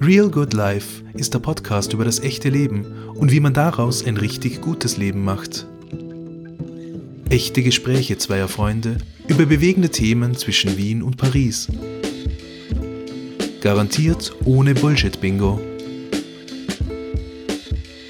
[0.00, 4.16] Real Good Life ist der Podcast über das echte Leben und wie man daraus ein
[4.16, 5.66] richtig gutes Leben macht.
[7.28, 8.98] Echte Gespräche zweier Freunde
[9.28, 11.68] über bewegende Themen zwischen Wien und Paris.
[13.60, 15.60] Garantiert ohne Bullshit-Bingo.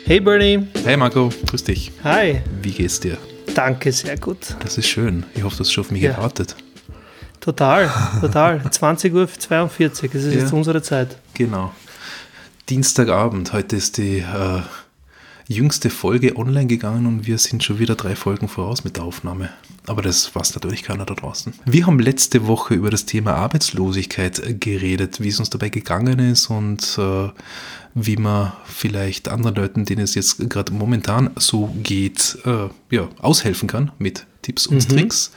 [0.05, 0.67] Hey Bernie.
[0.85, 1.93] Hey Marco, grüß dich.
[2.05, 2.41] Hi.
[2.63, 3.19] Wie geht's dir?
[3.55, 4.57] Danke, sehr gut.
[4.61, 5.25] Das ist schön.
[5.35, 6.13] Ich hoffe, du hast schon auf mich Ja.
[6.15, 6.57] gewartet.
[7.41, 8.63] Total, total.
[8.71, 10.41] 20 Uhr 42, das ist Ja.
[10.41, 11.17] jetzt unsere Zeit.
[11.35, 11.73] Genau.
[12.71, 13.53] Dienstagabend.
[13.53, 14.61] Heute ist die äh,
[15.49, 19.51] jüngste Folge online gegangen und wir sind schon wieder drei Folgen voraus mit der Aufnahme.
[19.89, 21.53] Aber das weiß natürlich keiner da draußen.
[21.65, 26.21] Wir haben letzte Woche über das Thema Arbeitslosigkeit äh, geredet, wie es uns dabei gegangen
[26.21, 27.31] ist und äh,
[27.95, 33.69] wie man vielleicht anderen Leuten, denen es jetzt gerade momentan so geht, äh, ja, aushelfen
[33.69, 35.33] kann mit Tipps und Tricks.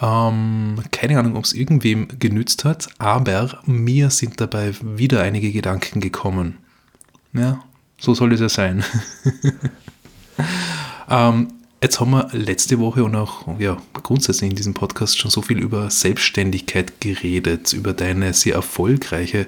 [0.00, 6.00] Ähm, keine Ahnung, ob es irgendwem genützt hat, aber mir sind dabei wieder einige Gedanken
[6.00, 6.58] gekommen.
[7.32, 7.62] Ja,
[7.98, 8.84] so soll es ja sein.
[11.10, 11.48] ähm,
[11.82, 15.58] jetzt haben wir letzte Woche und auch ja, grundsätzlich in diesem Podcast schon so viel
[15.58, 19.46] über Selbstständigkeit geredet, über deine sehr erfolgreiche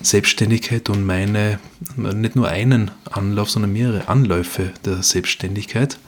[0.00, 1.60] Selbstständigkeit und meine,
[1.96, 5.98] nicht nur einen Anlauf, sondern mehrere Anläufe der Selbstständigkeit.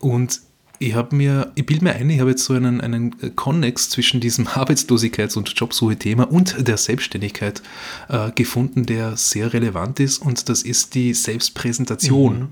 [0.00, 0.40] Und
[0.82, 4.18] ich habe mir, ich bilde mir ein, ich habe jetzt so einen, einen Konnex zwischen
[4.18, 7.62] diesem Arbeitslosigkeits- und Jobsuche-Thema und der Selbstständigkeit
[8.08, 12.48] äh, gefunden, der sehr relevant ist und das ist die Selbstpräsentation.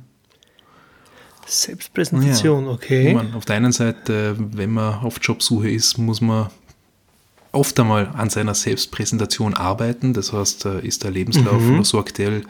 [1.46, 2.70] Selbstpräsentation, Ja.
[2.70, 3.14] okay.
[3.14, 6.50] Meine, auf der einen Seite, wenn man auf Jobsuche ist, muss man
[7.52, 10.12] oft einmal an seiner Selbstpräsentation arbeiten.
[10.12, 12.44] Das heißt, äh, ist der Lebenslauf noch so aktuell,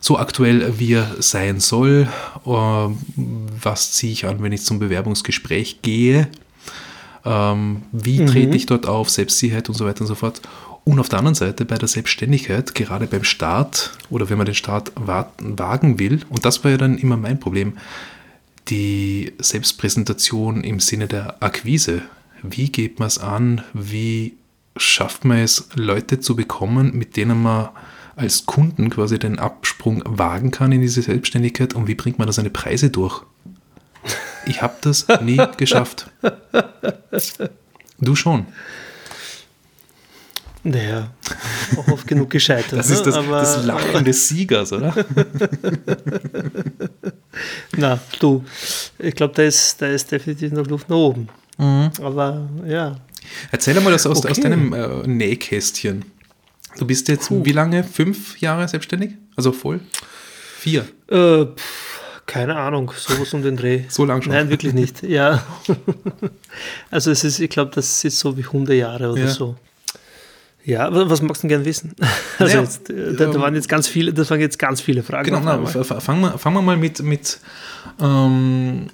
[0.00, 2.08] so aktuell, wie er sein soll?
[2.46, 2.50] Äh,
[3.62, 6.28] Was ziehe ich an, wenn ich zum Bewerbungsgespräch gehe?
[7.24, 9.10] Ähm, Wie trete ich dort auf?
[9.10, 10.40] Selbstsicherheit und so weiter und so fort.
[10.84, 14.54] Und auf der anderen Seite bei der Selbstständigkeit, gerade beim Start oder wenn man den
[14.54, 17.74] Start wa- wagen will, und das war ja dann immer mein Problem,
[18.68, 22.02] die Selbstpräsentation im Sinne der Akquise.
[22.42, 23.62] Wie geht man es an?
[23.74, 24.34] Wie
[24.76, 27.68] schafft man es, Leute zu bekommen, mit denen man
[28.20, 31.74] als Kunden quasi den Absprung wagen kann in diese Selbstständigkeit?
[31.74, 33.22] Und wie bringt man da seine Preise durch?
[34.46, 36.10] Ich habe das nie geschafft.
[37.98, 38.46] Du schon.
[40.62, 41.10] Naja,
[41.76, 42.78] auch oft genug gescheitert.
[42.78, 43.22] Das ist das, ne?
[43.22, 44.94] Aber, das Lachen des Siegers, oder?
[47.76, 48.44] Na, du,
[48.98, 51.28] ich glaube, da ist, da ist definitiv noch Luft nach oben.
[51.56, 51.90] Mhm.
[52.02, 52.96] Aber ja,
[53.50, 54.42] Erzähl einmal das aus, aus Okay.
[54.42, 56.04] deinem äh, Nähkästchen.
[56.78, 57.84] Du bist jetzt wie lange?
[57.84, 59.12] Fünf Jahre selbstständig?
[59.36, 59.80] Also voll?
[60.58, 60.84] Vier.
[61.08, 63.84] äh, pff, keine Ahnung, sowas um den Dreh.
[63.88, 64.32] So lang schon.
[64.32, 65.02] Nein, wirklich nicht.
[65.02, 65.42] Ja.
[66.90, 69.28] Also es ist, ich glaube, das ist so wie 100 Jahre oder Ja.
[69.28, 69.56] so.
[70.64, 71.94] Ja, was magst du denn gern wissen?
[72.38, 74.80] Also Naja, jetzt, äh, da, da ähm, waren jetzt ganz viele, das waren jetzt ganz
[74.80, 75.24] viele Fragen.
[75.30, 77.40] Genau, na, fangen wir, fangen wir mal mit, mit,
[78.00, 78.88] ähm,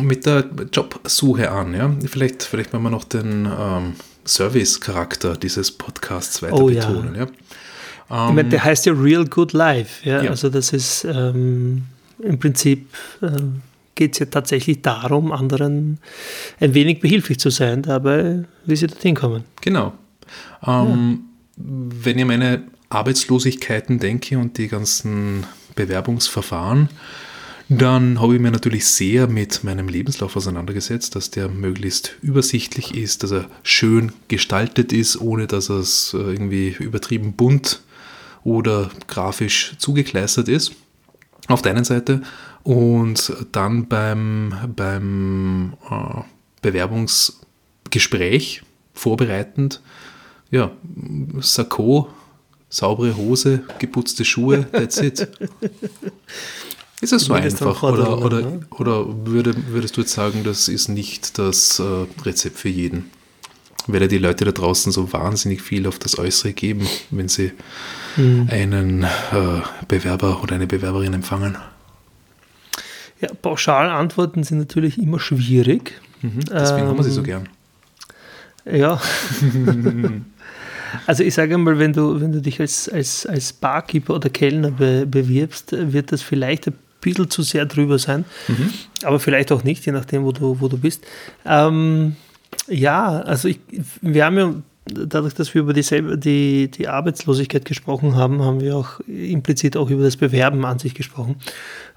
[0.00, 1.74] mit der Jobsuche an.
[1.74, 1.90] Ja?
[2.06, 3.94] Vielleicht, vielleicht wollen wir noch den ähm,
[4.28, 6.86] Service-Charakter dieses Podcasts weiter Oh ja.
[6.86, 7.14] betonen.
[7.14, 7.24] Ja?
[7.24, 10.08] Ich meine, der heißt ja Real Good Life.
[10.08, 10.22] Ja?
[10.22, 10.30] Ja.
[10.30, 11.84] Also das ist ähm,
[12.22, 12.88] im Prinzip
[13.22, 13.62] ähm,
[13.94, 15.98] geht es ja tatsächlich darum, anderen
[16.60, 19.44] ein wenig behilflich zu sein, dabei, wie sie dorthin kommen.
[19.60, 19.92] Genau.
[20.66, 21.24] Ähm,
[21.56, 26.88] Wenn ich meine Arbeitslosigkeiten denke und die ganzen Bewerbungsverfahren,
[27.68, 33.22] dann habe ich mir natürlich sehr mit meinem Lebenslauf auseinandergesetzt, dass der möglichst übersichtlich ist,
[33.22, 37.82] dass er schön gestaltet ist, ohne dass es äh, irgendwie übertrieben bunt
[38.42, 40.72] oder grafisch zugekleistert ist.
[41.46, 42.22] Auf der einen Seite
[42.62, 46.22] und dann beim, beim äh,
[46.62, 48.62] Bewerbungsgespräch
[48.94, 49.82] vorbereitend,
[50.50, 50.70] ja,
[51.40, 52.08] Sakko,
[52.70, 55.28] saubere Hose, geputzte Schuhe, that's it.
[57.00, 57.82] Ist es so einfach?
[57.82, 58.60] Oder, oder, ne?
[58.70, 63.10] oder würde, würdest du jetzt sagen, das ist nicht das äh, Rezept für jeden?
[63.86, 67.52] Weil ja die Leute da draußen so wahnsinnig viel auf das Äußere geben, wenn sie
[68.18, 68.48] Hm.
[68.50, 69.06] einen äh,
[69.86, 71.56] Bewerber oder eine Bewerberin empfangen.
[73.20, 76.00] Ja, Pauschalantworten sind natürlich immer schwierig.
[76.22, 77.48] Mhm, deswegen haben wir sie so Ähm, gern.
[78.64, 79.00] Ja.
[81.06, 84.72] also ich sage mal, wenn du, wenn du dich als, als, als Barkeeper oder Kellner
[84.72, 88.24] be, bewirbst, wird das vielleicht ein bisschen zu sehr drüber sein.
[89.04, 91.06] Aber vielleicht auch nicht, je nachdem, wo du, wo du bist.
[91.44, 92.16] Ähm,
[92.66, 93.60] ja, also ich,
[94.00, 94.54] wir haben ja,
[94.84, 99.76] dadurch, dass wir über die, selbe- die, die Arbeitslosigkeit gesprochen haben, haben wir auch implizit
[99.76, 101.36] auch über das Bewerben an sich gesprochen.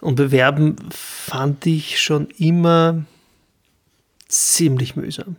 [0.01, 3.03] Und Bewerben fand ich schon immer
[4.27, 5.35] ziemlich mühsam.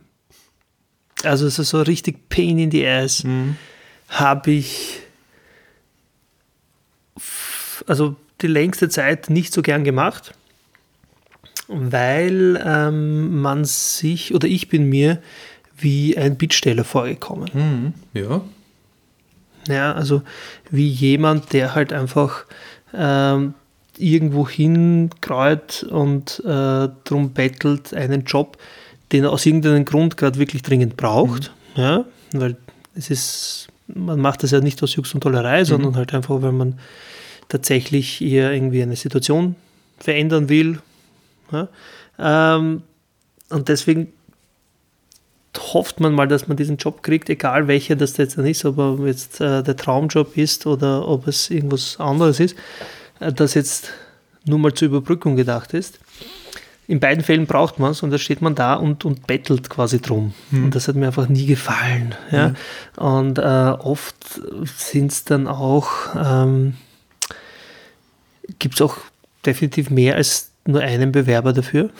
[1.24, 3.24] Also es ist so richtig Pain in the Ass.
[4.08, 5.00] Habe ich
[7.86, 10.34] also die längste Zeit nicht so gern gemacht,
[11.68, 15.22] weil ähm, man sich oder ich bin mir
[15.76, 17.50] wie ein Bittsteller vorgekommen.
[17.52, 17.94] Mhm.
[18.14, 18.42] Ja.
[19.68, 20.22] Ja, also
[20.70, 22.46] wie jemand, der halt einfach
[22.92, 23.54] ähm,
[23.96, 28.58] irgendwo hinkreut und äh, darum bettelt, einen Job,
[29.12, 31.52] den er aus irgendeinem Grund gerade wirklich dringend braucht.
[31.76, 31.82] Mhm.
[31.82, 32.56] Ja, weil
[32.94, 35.66] es ist, man macht das ja nicht aus Jux und Tollerei, mhm.
[35.66, 36.78] sondern halt einfach, weil man
[37.52, 39.56] tatsächlich hier irgendwie eine Situation
[39.98, 40.78] verändern will.
[41.52, 41.68] Ja?
[42.18, 42.82] Ähm,
[43.50, 44.12] und deswegen
[45.58, 48.78] hofft man mal, dass man diesen Job kriegt, egal welcher das jetzt dann ist, ob
[48.78, 52.56] er jetzt äh, der Traumjob ist oder ob es irgendwas anderes ist,
[53.20, 53.90] äh, das jetzt
[54.46, 55.98] nur mal zur Überbrückung gedacht ist.
[56.88, 60.00] In beiden Fällen braucht man es und da steht man da und, und bettelt quasi
[60.00, 60.32] drum.
[60.50, 60.64] Mhm.
[60.64, 62.14] Und das hat mir einfach nie gefallen.
[62.30, 62.48] Ja?
[62.48, 62.56] Mhm.
[62.96, 64.16] Und äh, oft
[64.64, 66.74] sind es dann auch, ähm,
[68.58, 68.96] gibt es auch
[69.44, 71.90] definitiv mehr als nur einen Bewerber dafür.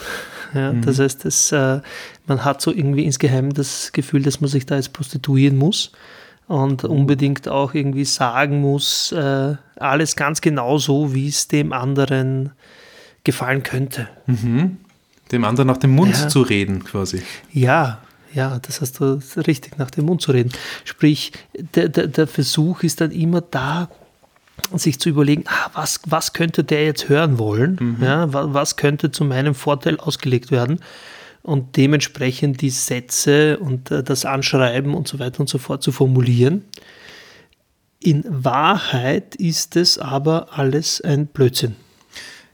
[0.55, 0.83] Ja, mhm.
[0.83, 1.81] Das heißt, das, äh,
[2.27, 5.93] man hat so irgendwie insgeheim das Gefühl, dass man sich da jetzt prostituieren muss
[6.47, 12.53] und unbedingt auch irgendwie sagen muss, äh, alles ganz genau so, wie es dem anderen
[13.25, 14.09] gefallen könnte.
[14.27, 14.77] Mhm.
[15.31, 16.29] Dem anderen nach dem Mund ja.
[16.29, 17.23] zu reden, quasi.
[17.53, 18.01] Ja,
[18.35, 20.53] ja, das hast du richtig, nach dem Mund zu reden.
[20.85, 21.33] Sprich,
[21.75, 23.89] der, der, der Versuch ist dann immer da,
[24.79, 27.79] sich zu überlegen, ah, was, was könnte der jetzt hören wollen?
[27.81, 28.05] Mhm.
[28.05, 30.81] Ja, was könnte zu meinem Vorteil ausgelegt werden?
[31.43, 35.91] Und dementsprechend die Sätze und äh, das Anschreiben und so weiter und so fort zu
[35.91, 36.65] formulieren.
[37.99, 41.77] In Wahrheit ist es aber alles ein Blödsinn.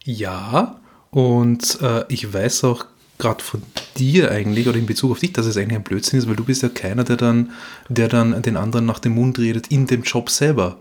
[0.04, 0.80] Ja,
[1.10, 2.86] und äh, ich weiß auch
[3.18, 3.62] gerade von
[3.96, 6.44] dir eigentlich oder in Bezug auf dich, dass es eigentlich ein Blödsinn ist, weil du
[6.44, 7.50] bist ja keiner, der dann,
[7.88, 10.78] der dann den anderen nach dem Mund redet in dem Job selber.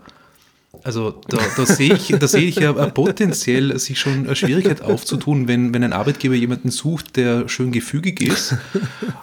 [0.84, 5.48] Also da, da sehe ich, da sehe ich ja potenziell sich schon eine Schwierigkeit aufzutun,
[5.48, 8.54] wenn, wenn ein Arbeitgeber jemanden sucht, der schön gefügig ist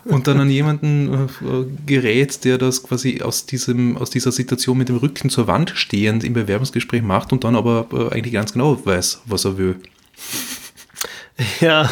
[0.06, 4.90] und dann an jemanden äh, gerät, der das quasi aus, diesem, aus dieser Situation mit
[4.90, 8.84] dem Rücken zur Wand stehend im Bewerbungsgespräch macht und dann aber äh, eigentlich ganz genau
[8.84, 9.76] weiß, was er will.
[11.60, 11.92] Ja.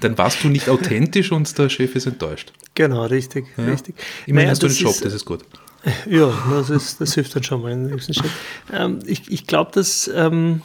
[0.00, 2.52] Dann warst du nicht authentisch und der Chef ist enttäuscht.
[2.74, 3.64] Genau, richtig, ja.
[3.64, 3.94] richtig.
[4.26, 5.44] Immerhin naja, hast du einen Job, ist, das ist gut.
[6.06, 8.30] Ja, das, ist, das hilft dann schon mal den nächsten Schritt.
[8.72, 10.10] Ähm, ich ich glaube, dass.
[10.14, 10.62] Ähm,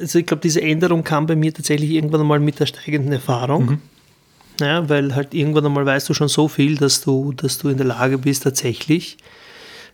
[0.00, 3.64] also ich glaube, diese Änderung kam bei mir tatsächlich irgendwann einmal mit der steigenden Erfahrung.
[3.64, 3.82] Mhm.
[4.60, 7.76] Ja, weil halt irgendwann einmal weißt du schon so viel, dass du, dass du in
[7.76, 9.18] der Lage bist, tatsächlich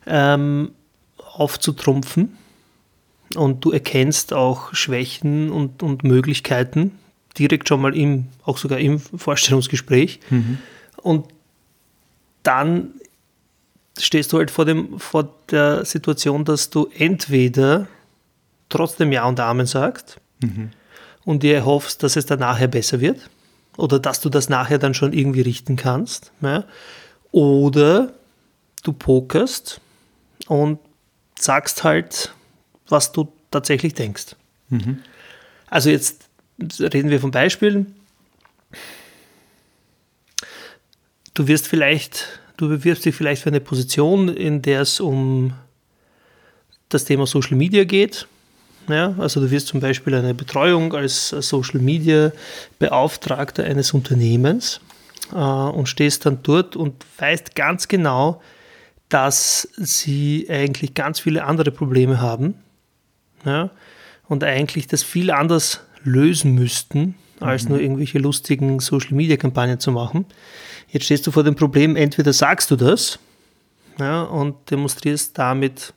[0.07, 0.73] ähm,
[1.17, 2.37] aufzutrumpfen.
[3.37, 6.93] Und du erkennst auch Schwächen und, und Möglichkeiten
[7.39, 10.21] direkt schon mal im, auch sogar im Vorstellungsgespräch.
[10.31, 10.59] Mhm.
[10.97, 11.27] Und
[12.43, 12.95] dann
[13.99, 17.87] stehst du halt vor, dem, vor der Situation, dass du entweder
[18.69, 20.71] trotzdem Ja und Amen sagst mhm.
[21.25, 23.29] und dir hoffst, dass es dann nachher besser wird
[23.77, 26.33] oder dass du das nachher dann schon irgendwie richten kannst.
[26.41, 26.65] Ja?
[27.33, 28.13] Oder
[28.83, 29.81] du pokerst
[30.47, 30.79] und
[31.39, 32.35] sagst halt,
[32.89, 34.37] was du tatsächlich denkst.
[34.69, 35.03] Mhm.
[35.69, 36.29] Also jetzt
[36.79, 37.95] reden wir von Beispielen.
[41.41, 45.55] Du wirst vielleicht, du bewirbst dich vielleicht für eine Position, in der es um
[46.91, 48.27] das Thema Social Media geht.
[48.91, 52.31] Ja, also du wirst zum Beispiel eine Betreuung als Social Media
[52.79, 54.83] Beauftragter eines Unternehmens
[55.33, 58.43] äh, und stehst dann dort und weißt ganz genau,
[59.09, 62.53] dass sie eigentlich ganz viele andere Probleme haben
[63.47, 63.71] ja,
[64.29, 67.71] und eigentlich das viel anders lösen müssten, als mhm.
[67.71, 70.27] nur irgendwelche lustigen Social-Media-Kampagnen zu machen.
[70.93, 73.19] Jetzt stehst du vor dem Problem, entweder sagst du das
[73.99, 75.95] ja, und demonstrierst damit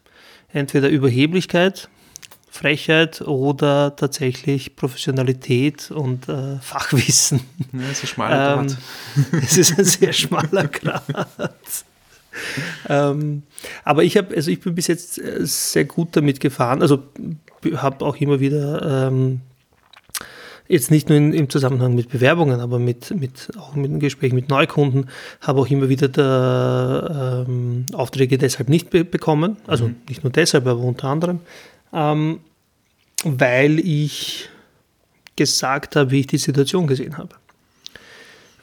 [0.51, 1.89] entweder Überheblichkeit,
[2.50, 7.41] Frechheit oder tatsächlich Professionalität und äh, Fachwissen.
[7.71, 8.77] Ja, es ist ein schmaler Grad.
[9.15, 11.85] Ähm, es ist ein sehr schmaler Grad.
[12.88, 13.43] ähm,
[13.83, 16.83] aber ich habe, also ich bin bis jetzt äh, sehr gut damit gefahren.
[16.83, 17.03] Also
[17.75, 19.41] habe auch immer wieder ähm,
[20.67, 24.34] jetzt nicht nur in, im Zusammenhang mit Bewerbungen, aber mit, mit, auch mit dem Gespräch
[24.34, 25.10] mit Neukunden,
[25.41, 29.58] habe auch immer wieder der, ähm, Aufträge deshalb nicht be bekommen.
[29.67, 29.96] Also mhm.
[30.08, 31.39] nicht nur deshalb, aber unter anderem,
[31.91, 32.39] ähm,
[33.24, 34.50] weil ich
[35.36, 37.36] gesagt habe, wie ich die Situation gesehen habe.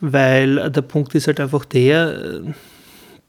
[0.00, 2.42] Weil der Punkt ist halt einfach der,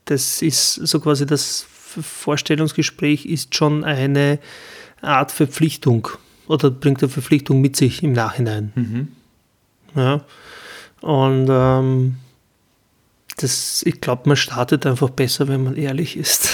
[0.06, 4.40] das ist so quasi das Vorstellungsgespräch ist schon eine
[5.02, 6.08] Art Verpflichtung
[6.52, 8.72] oder bringt eine Verpflichtung mit sich im Nachhinein.
[8.76, 9.08] Mhm.
[9.96, 10.26] Ja.
[11.02, 12.18] Und ähm,
[13.38, 16.50] das, ich glaube, man startet einfach besser, wenn man ehrlich ist.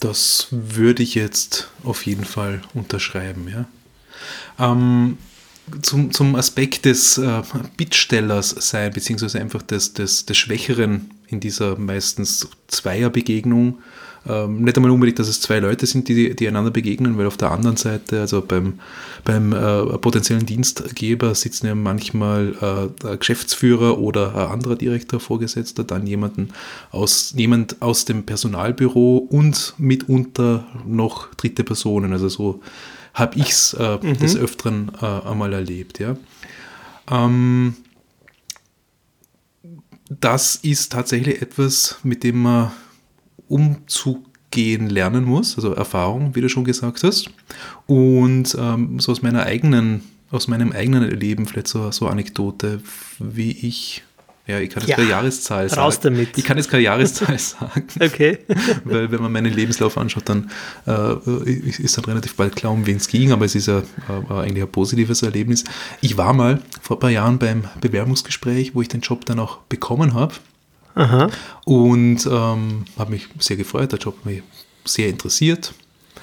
[0.00, 3.66] Das würde ich jetzt auf jeden Fall unterschreiben, ja.
[4.58, 5.18] Ähm,
[5.82, 7.42] zum, zum Aspekt des äh,
[7.76, 13.78] Bittstellers sein, beziehungsweise einfach des, des, des Schwächeren in dieser meistens Zweierbegegnung.
[14.26, 17.36] Ähm, nicht einmal unbedingt, dass es zwei Leute sind, die, die einander begegnen, weil auf
[17.36, 18.80] der anderen Seite, also beim,
[19.24, 25.84] beim äh, potenziellen Dienstgeber sitzen ja manchmal äh, der Geschäftsführer oder ein anderer Direktor Vorgesetzter,
[25.84, 26.50] dann jemanden
[26.90, 32.12] aus, jemand aus dem Personalbüro und mitunter noch dritte Personen.
[32.12, 32.60] Also so
[33.12, 34.18] habe ich es äh, mhm.
[34.18, 35.98] des Öfteren äh, einmal erlebt.
[35.98, 36.16] Ja.
[37.10, 37.76] Ähm,
[40.08, 42.72] das ist tatsächlich etwas, mit dem man
[43.48, 47.30] umzugehen lernen muss, also Erfahrung, wie du schon gesagt hast.
[47.86, 52.80] Und ähm, so aus meiner eigenen, aus meinem eigenen Erleben vielleicht so, so Anekdote,
[53.18, 54.02] wie ich
[54.46, 55.80] ja, ich kann jetzt ja, keine Jahreszahl sagen.
[55.80, 56.36] Raus damit.
[56.36, 57.86] Ich kann jetzt keine Jahreszahl sagen.
[57.98, 58.40] Okay.
[58.84, 60.50] Weil wenn man meinen Lebenslauf anschaut, dann
[60.86, 64.32] äh, ist dann relativ bald klar, um wen es ging, aber es ist ja äh,
[64.34, 65.64] eigentlich ein positives Erlebnis.
[66.02, 69.58] Ich war mal vor ein paar Jahren beim Bewerbungsgespräch, wo ich den Job dann auch
[69.70, 70.34] bekommen habe.
[70.94, 71.28] Aha.
[71.64, 74.42] Und ähm, habe mich sehr gefreut, der Job hat mich
[74.84, 75.74] sehr interessiert.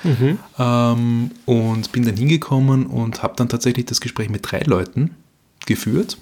[0.03, 0.39] Mhm.
[0.57, 5.11] Ähm, und bin dann hingekommen und habe dann tatsächlich das Gespräch mit drei Leuten
[5.65, 6.17] geführt.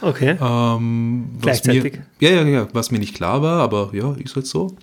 [0.00, 0.36] Okay.
[0.40, 2.00] Ähm, Gleichzeitig?
[2.20, 4.76] Mir, ja, ja, ja, was mir nicht klar war, aber ja, ist halt so.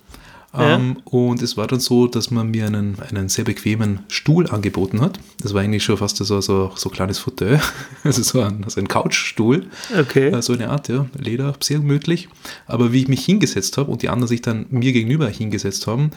[0.58, 5.00] Ähm, und es war dann so, dass man mir einen, einen sehr bequemen Stuhl angeboten
[5.00, 5.18] hat.
[5.40, 7.60] Das war eigentlich schon fast so, so, so ein kleines Fauteuil,
[8.04, 9.66] also so ein, so ein Couchstuhl.
[9.98, 10.28] Okay.
[10.28, 12.28] Äh, so eine Art, ja, Leder, sehr gemütlich.
[12.66, 16.10] Aber wie ich mich hingesetzt habe und die anderen sich dann mir gegenüber hingesetzt haben,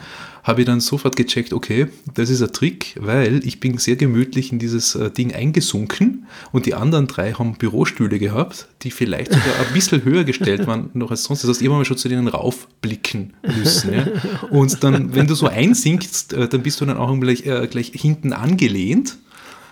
[0.44, 4.52] habe ich dann sofort gecheckt, okay, das ist ein Trick, weil ich bin sehr gemütlich
[4.52, 9.60] in dieses äh, Ding eingesunken und die anderen drei haben Bürostühle gehabt, die vielleicht sogar
[9.60, 11.44] ein bisschen höher gestellt waren noch als sonst.
[11.44, 13.94] Das heißt, irgendwann mal schon zu denen raufblicken müssen.
[13.94, 14.08] Ja?
[14.50, 17.92] Und dann, wenn du so einsinkst, äh, dann bist du dann auch gleich, äh, gleich
[17.94, 19.18] hinten angelehnt.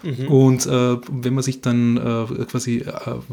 [0.03, 0.27] Mhm.
[0.27, 2.91] Und äh, wenn man sich dann äh, quasi äh,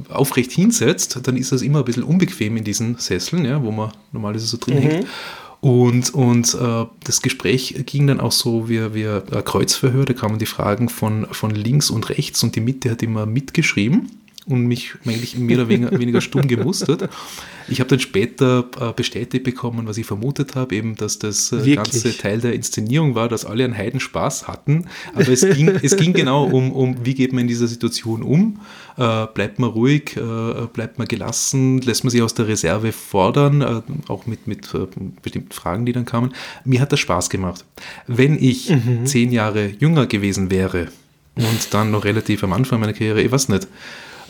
[0.09, 3.93] aufrecht hinsetzt, dann ist das immer ein bisschen unbequem in diesen Sesseln, ja, wo man
[4.12, 4.81] normalerweise so drin mhm.
[4.81, 5.07] hängt.
[5.61, 10.38] Und, und äh, das Gespräch ging dann auch so wie, wie ein Kreuzverhör, da kamen
[10.38, 14.11] die Fragen von, von links und rechts und die Mitte hat immer mitgeschrieben
[14.46, 17.08] und mich eigentlich mehr oder weniger, stumm gemustert.
[17.66, 21.74] Ich habe dann später äh, bestätigt bekommen, was ich vermutet habe, eben, dass das äh,
[21.74, 24.86] ganze Teil der Inszenierung war, dass alle einen Heidenspaß hatten.
[25.14, 28.60] Aber es ging, es ging genau um, um, wie geht man in dieser Situation um?
[28.98, 33.62] Äh, bleibt man ruhig, äh, bleibt man gelassen, lässt man sich aus der Reserve fordern,
[33.62, 34.86] äh, auch mit, mit äh,
[35.22, 36.34] bestimmten Fragen, die dann kamen.
[36.64, 37.64] Mir hat das Spaß gemacht.
[38.06, 39.06] Wenn ich mhm.
[39.06, 40.88] zehn Jahre jünger gewesen wäre
[41.34, 43.68] und dann noch relativ am Anfang meiner Karriere, ich weiß nicht,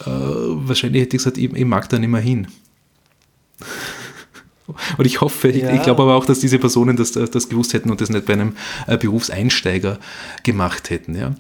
[0.01, 2.49] äh, wahrscheinlich hätte ich gesagt, ich, ich, mag da nicht mehr hin.
[4.99, 5.71] Und ich hoffe, ja.
[5.71, 8.25] ich, ich glaube aber auch, dass diese Personen das, das gewusst hätten und das nicht
[8.25, 9.99] bei einem äh, Berufseinsteiger
[10.43, 11.15] gemacht hätten.
[11.15, 11.35] Ja.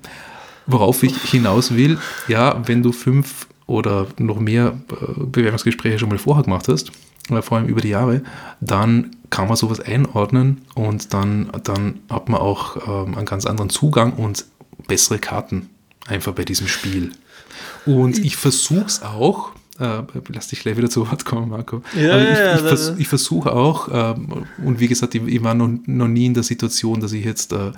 [0.66, 6.18] Worauf ich hinaus will, ja, wenn du fünf oder noch mehr äh, Bewerbungsgespräche schon mal
[6.18, 6.92] vorher gemacht hast,
[7.30, 8.22] äh, vor allem über die Jahre,
[8.60, 13.70] dann kann man sowas einordnen und dann, dann hat man auch ähm, einen ganz anderen
[13.70, 14.44] Zugang und
[14.86, 15.70] bessere Karten
[16.06, 17.12] einfach bei diesem Spiel.
[17.86, 21.82] Und ich versuche es auch, äh, lass dich gleich wieder zu Wort kommen, Marco.
[21.94, 25.54] Ja, ich, ja, ich, vers ich versuche auch, ähm, und wie gesagt, ich, ich war
[25.54, 27.72] noch, noch, nie in der Situation, dass ich jetzt äh, äh,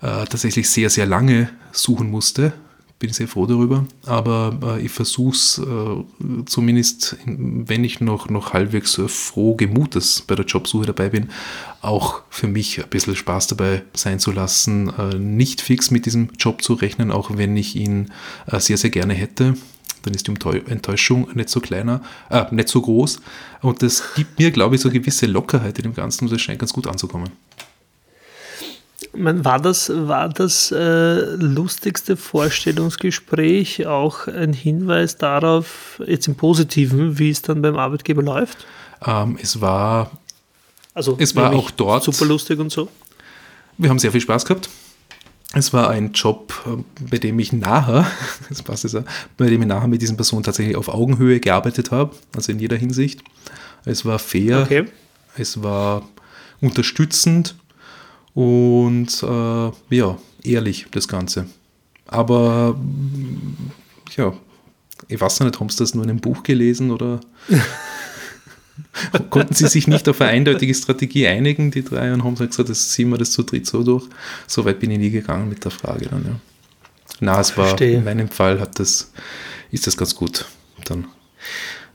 [0.00, 2.52] tatsächlich sehr, sehr lange suchen musste.
[3.00, 3.86] Bin sehr froh darüber.
[4.04, 10.22] Aber äh, ich versuche es äh, zumindest, wenn ich noch, noch halbwegs äh, froh gemutes
[10.26, 11.30] bei der Jobsuche dabei bin,
[11.80, 16.28] auch für mich ein bisschen Spaß dabei sein zu lassen, äh, nicht fix mit diesem
[16.38, 18.12] Job zu rechnen, auch wenn ich ihn
[18.46, 19.54] äh, sehr, sehr gerne hätte
[20.02, 20.32] dann ist die
[20.66, 23.20] Enttäuschung nicht so kleiner, äh, nicht so groß.
[23.60, 26.40] Und das gibt mir, glaube ich, so eine gewisse Lockerheit in dem Ganzen und das
[26.40, 27.30] scheint ganz gut anzukommen.
[29.12, 37.30] War das, war das äh, lustigste Vorstellungsgespräch auch ein Hinweis darauf, jetzt im Positiven, wie
[37.30, 38.66] es dann beim Arbeitgeber läuft?
[39.04, 40.12] Ähm, es war
[40.94, 42.88] also es war auch dort super lustig und so.
[43.78, 44.68] Wir haben sehr viel Spaß gehabt.
[45.52, 48.06] Es war ein Job, äh, bei dem ich nachher,
[48.48, 48.96] das passt jetzt,
[49.36, 52.76] bei dem ich nachher mit diesen Personen tatsächlich auf Augenhöhe gearbeitet habe, also in jeder
[52.76, 53.22] Hinsicht.
[53.84, 54.84] Es war fair, okay.
[55.36, 56.06] es war
[56.60, 57.56] unterstützend
[58.34, 61.46] und äh, ja, ehrlich das Ganze.
[62.06, 62.76] Aber
[64.16, 64.32] ja,
[65.08, 67.20] ich weiß nicht, haben Sie das nur in einem Buch gelesen oder
[69.30, 72.90] konnten sie sich nicht auf eine eindeutige Strategie einigen, die drei, und haben gesagt, das
[72.90, 74.06] ziehen wir das zu dritt so durch.
[74.46, 76.40] So weit bin ich nie gegangen mit der Frage dann, ja.
[77.20, 77.98] Na, es war, Verstehe.
[77.98, 79.12] in meinem Fall hat das,
[79.70, 80.46] ist das ganz gut
[80.84, 81.06] dann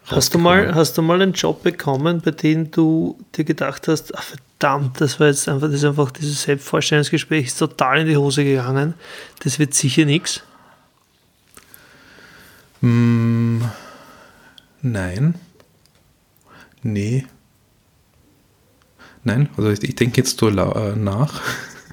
[0.07, 4.15] Hast du, mal, hast du mal einen Job bekommen, bei dem du dir gedacht hast,
[4.15, 8.17] ach verdammt, das war jetzt einfach, das ist einfach dieses Selbstvorstellungsgespräch ist total in die
[8.17, 8.93] Hose gegangen.
[9.43, 10.43] Das wird sicher nichts.
[12.81, 13.61] Mm,
[14.83, 15.35] nein.
[16.83, 17.25] Nee.
[19.23, 21.41] Nein, also ich, ich denke jetzt so äh, nach.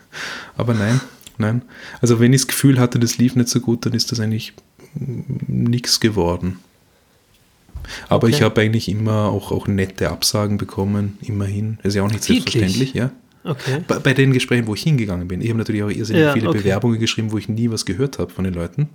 [0.58, 1.00] Aber nein,
[1.38, 1.62] nein.
[2.02, 4.52] Also wenn ich das Gefühl hatte, das lief nicht so gut, dann ist das eigentlich
[4.94, 6.58] nichts geworden.
[8.08, 8.36] Aber okay.
[8.36, 11.78] ich habe eigentlich immer auch, auch nette Absagen bekommen, immerhin.
[11.82, 12.52] Das ist ja auch nicht Wirklich?
[12.52, 13.10] selbstverständlich, ja.
[13.44, 13.82] Okay.
[13.88, 15.40] Bei, bei, den Gesprächen, wo ich hingegangen bin.
[15.40, 16.58] Ich habe natürlich auch irrsinnig ja, viele okay.
[16.58, 18.88] Bewerbungen geschrieben, wo ich nie was gehört habe von den Leuten.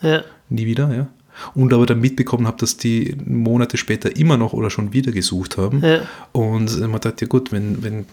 [0.00, 0.22] Ja.
[0.48, 1.08] Nie wieder, ja.
[1.54, 5.56] Und aber dann mitbekommen habe, dass die Monate später immer noch oder schon wieder gesucht
[5.56, 5.82] haben.
[5.82, 6.02] Ja.
[6.32, 8.06] Und man dachte, ja gut, wenn, wenn,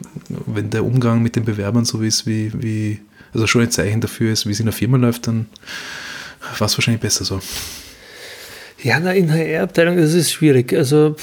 [0.46, 3.00] wenn der Umgang mit den Bewerbern so ist, wie, wie,
[3.34, 5.48] also schon ein Zeichen dafür ist, wie es in der Firma läuft, dann
[6.58, 7.42] war es wahrscheinlich besser so.
[8.82, 10.74] Ja, na, in HR-Abteilung das ist schwierig.
[10.74, 11.16] Also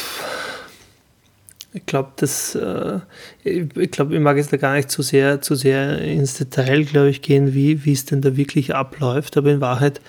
[1.73, 3.01] ich glaube, das, äh,
[3.45, 7.11] ich glaube, ich mag jetzt da gar nicht zu sehr, zu sehr ins Detail, glaube
[7.11, 9.37] ich, gehen, wie, wie es denn da wirklich abläuft.
[9.37, 10.01] Aber in Wahrheit,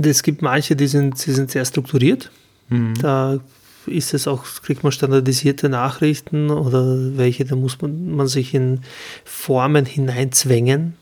[0.00, 2.30] es gibt manche, die sind, die sind sehr strukturiert.
[2.68, 2.94] Mhm.
[3.00, 3.40] Da
[3.86, 8.80] ist es auch, kriegt man standardisierte Nachrichten oder welche, da muss man, man sich in
[9.24, 10.96] Formen hineinzwängen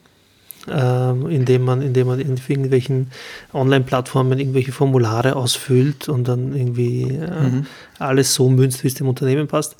[0.69, 3.11] ähm, indem man, indem man in irgendwelchen
[3.53, 7.67] Online-Plattformen irgendwelche Formulare ausfüllt und dann irgendwie äh, mhm.
[7.99, 9.77] alles so münzt, wie es dem Unternehmen passt.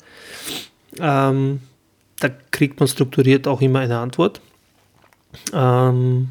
[0.99, 1.61] Ähm,
[2.19, 4.41] da kriegt man strukturiert auch immer eine Antwort.
[5.53, 6.29] Ähm,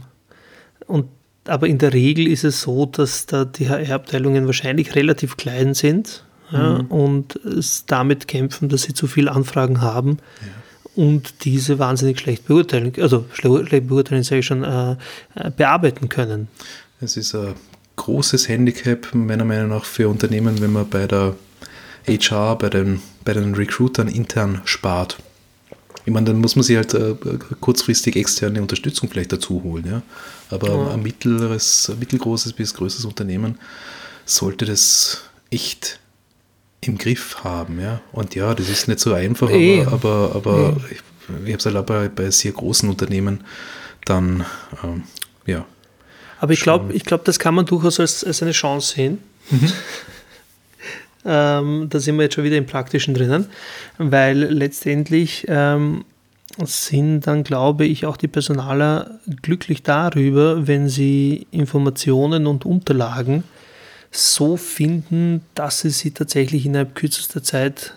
[0.86, 1.06] und,
[1.46, 6.24] aber in der Regel ist es so, dass da die HR-Abteilungen wahrscheinlich relativ klein sind
[6.50, 6.86] ja, mhm.
[6.86, 10.18] und es damit kämpfen, dass sie zu viele Anfragen haben.
[10.42, 10.61] Ja
[10.94, 14.92] und diese wahnsinnig schlecht beurteilen, also schlecht beurteilen, sage ich schon, äh,
[15.34, 16.48] äh, bearbeiten können.
[17.00, 17.54] Es ist ein
[17.96, 21.34] großes Handicap meiner Meinung nach für Unternehmen, wenn man bei der
[22.06, 25.18] HR, bei den, bei den Recruitern intern spart.
[26.04, 27.14] Ich meine, dann muss man sich halt äh,
[27.60, 29.86] kurzfristig externe Unterstützung vielleicht dazu holen.
[29.86, 30.02] Ja?
[30.50, 30.90] Aber ja.
[30.94, 33.58] ein mittleres, ein mittelgroßes bis größeres Unternehmen
[34.24, 36.00] sollte das echt
[36.86, 37.80] im Griff haben.
[37.80, 38.00] Ja?
[38.12, 39.84] Und ja, das ist nicht so einfach, aber, e.
[39.84, 40.94] aber, aber e.
[40.94, 41.00] ich,
[41.46, 43.44] ich habe es halt bei, bei sehr großen Unternehmen
[44.04, 44.44] dann,
[44.82, 45.04] ähm,
[45.46, 45.64] ja.
[46.40, 49.18] Aber ich glaube, ich glaub, das kann man durchaus als, als eine Chance sehen.
[49.50, 49.72] Mhm.
[51.24, 53.46] ähm, da sind wir jetzt schon wieder im Praktischen drinnen,
[53.98, 56.04] weil letztendlich ähm,
[56.64, 63.44] sind dann, glaube ich, auch die Personaler glücklich darüber, wenn sie Informationen und Unterlagen
[64.12, 67.94] so finden, dass sie sie tatsächlich innerhalb kürzester Zeit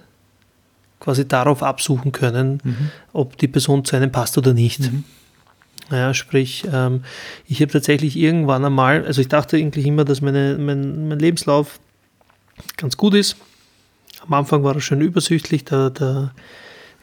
[0.99, 2.91] quasi darauf absuchen können, mhm.
[3.13, 4.79] ob die Person zu einem passt oder nicht.
[4.79, 5.03] Mhm.
[5.91, 7.03] Ja, sprich, ähm,
[7.47, 11.79] ich habe tatsächlich irgendwann einmal, also ich dachte eigentlich immer, dass meine, mein, mein Lebenslauf
[12.77, 13.35] ganz gut ist.
[14.25, 16.33] Am Anfang war er schön übersichtlich, da, da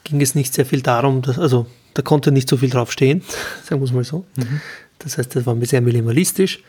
[0.02, 3.22] ging es nicht sehr viel darum, dass, also da konnte nicht so viel draufstehen,
[3.62, 4.24] sagen wir es mal so.
[4.36, 4.60] Mhm.
[4.98, 6.60] Das heißt, das war mir sehr minimalistisch.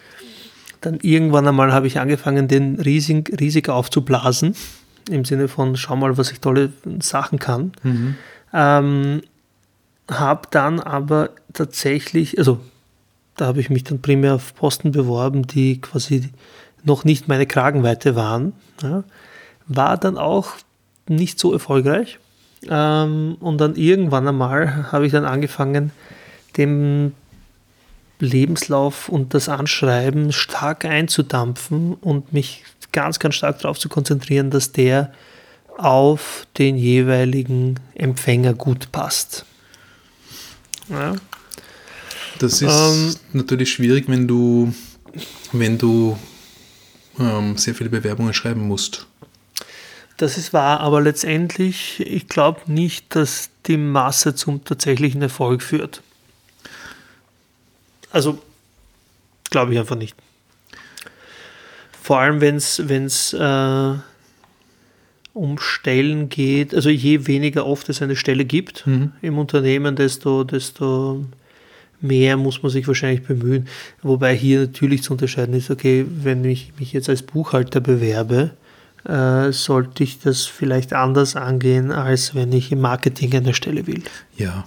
[0.83, 4.53] Dann irgendwann einmal habe ich angefangen, den riesig, riesig aufzublasen,
[5.09, 7.71] im Sinne von, schau mal, was ich tolle Sachen kann.
[7.83, 8.15] Mhm.
[8.53, 9.21] Ähm,
[10.11, 12.59] habe dann aber tatsächlich, also
[13.37, 16.29] da habe ich mich dann primär auf Posten beworben, die quasi
[16.83, 18.51] noch nicht meine Kragenweite waren.
[18.81, 19.05] Ja.
[19.67, 20.49] War dann auch
[21.07, 22.19] nicht so erfolgreich.
[22.69, 25.91] Ähm, und dann irgendwann einmal habe ich dann angefangen,
[26.57, 27.13] dem
[28.25, 34.71] Lebenslauf und das Anschreiben stark einzudampfen und mich ganz, ganz stark darauf zu konzentrieren, dass
[34.71, 35.11] der
[35.77, 39.45] auf den jeweiligen Empfänger gut passt.
[40.89, 41.15] Ja.
[42.39, 44.73] Das ist ähm, natürlich schwierig, wenn du,
[45.51, 46.17] wenn du
[47.19, 49.07] ähm, sehr viele Bewerbungen schreiben musst.
[50.17, 56.01] Das ist wahr, aber letztendlich, ich glaube nicht, dass die Masse zum tatsächlichen Erfolg führt.
[58.13, 58.37] Also
[59.49, 60.15] glaube ich einfach nicht.
[62.01, 63.93] Vor allem, wenn es äh,
[65.33, 69.13] um Stellen geht, also je weniger oft es eine Stelle gibt mhm.
[69.21, 71.25] im Unternehmen, desto, desto
[72.01, 73.67] mehr muss man sich wahrscheinlich bemühen.
[74.01, 78.51] Wobei hier natürlich zu unterscheiden ist, okay, wenn ich mich jetzt als Buchhalter bewerbe,
[79.05, 84.03] äh, sollte ich das vielleicht anders angehen, als wenn ich im Marketing eine Stelle will.
[84.37, 84.65] Ja,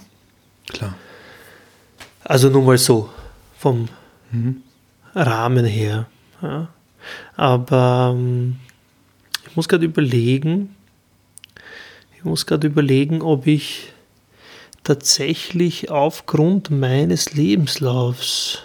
[0.67, 0.95] klar.
[2.23, 3.09] Also nur mal so
[3.57, 3.87] vom
[4.31, 4.61] mhm.
[5.15, 6.05] Rahmen her.
[6.41, 6.69] Ja.
[7.35, 8.57] Aber ähm,
[9.49, 10.75] ich muss gerade überlegen,
[12.15, 13.93] ich muss gerade überlegen, ob ich
[14.83, 18.63] tatsächlich aufgrund meines Lebenslaufs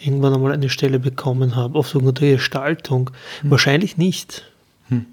[0.00, 3.10] irgendwann einmal eine Stelle bekommen habe, aufgrund der Gestaltung.
[3.40, 3.50] Hm.
[3.50, 4.50] Wahrscheinlich nicht.
[4.88, 5.06] Hm.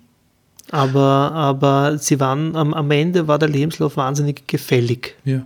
[0.71, 5.15] Aber, aber sie waren, am, am Ende war der Lebenslauf wahnsinnig gefällig.
[5.23, 5.45] Ja.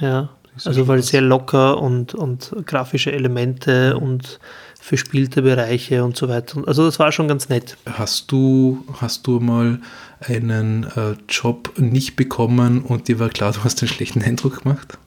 [0.00, 0.30] Ja.
[0.64, 4.38] Also weil sehr locker und, und grafische Elemente und
[4.78, 6.62] verspielte Bereiche und so weiter.
[6.66, 7.76] Also das war schon ganz nett.
[7.86, 9.80] Hast du, hast du mal
[10.20, 14.98] einen äh, Job nicht bekommen und dir war klar, du hast einen schlechten Eindruck gemacht?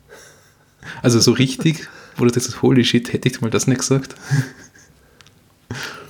[1.02, 4.16] Also so richtig, wo du das holy shit, hätte ich mal das nicht gesagt?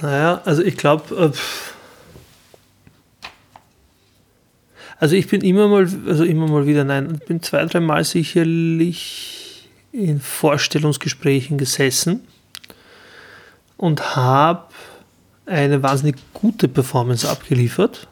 [0.02, 1.32] Naja, also ich glaube, äh,
[5.00, 10.20] also ich bin immer mal, also immer mal wieder, nein, bin zwei, dreimal sicherlich in
[10.20, 12.22] Vorstellungsgesprächen gesessen
[13.78, 14.66] und habe
[15.46, 18.08] eine wahnsinnig gute Performance abgeliefert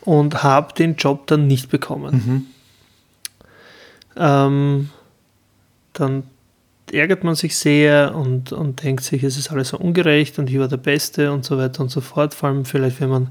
[0.00, 2.14] und habe den Job dann nicht bekommen.
[2.14, 2.46] Mhm.
[4.16, 4.90] Ähm,
[5.92, 6.24] dann
[6.92, 10.58] ärgert man sich sehr und, und denkt sich, es ist alles so ungerecht und ich
[10.58, 12.34] war der Beste und so weiter und so fort.
[12.34, 13.30] Vor allem vielleicht, wenn man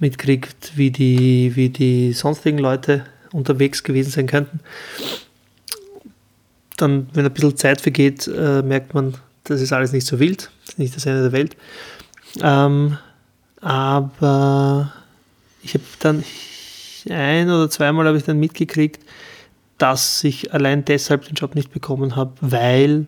[0.00, 4.60] mitkriegt, wie die, wie die sonstigen Leute unterwegs gewesen sein könnten.
[6.76, 10.50] Dann, wenn ein bisschen Zeit vergeht, äh, merkt man, das ist alles nicht so wild,
[10.76, 11.56] nicht das Ende der Welt.
[12.42, 12.98] Ähm,
[13.60, 14.92] aber
[15.62, 16.24] ich habe dann
[17.08, 19.00] ein oder zweimal habe ich dann mitgekriegt,
[19.78, 23.06] dass ich allein deshalb den Job nicht bekommen habe, weil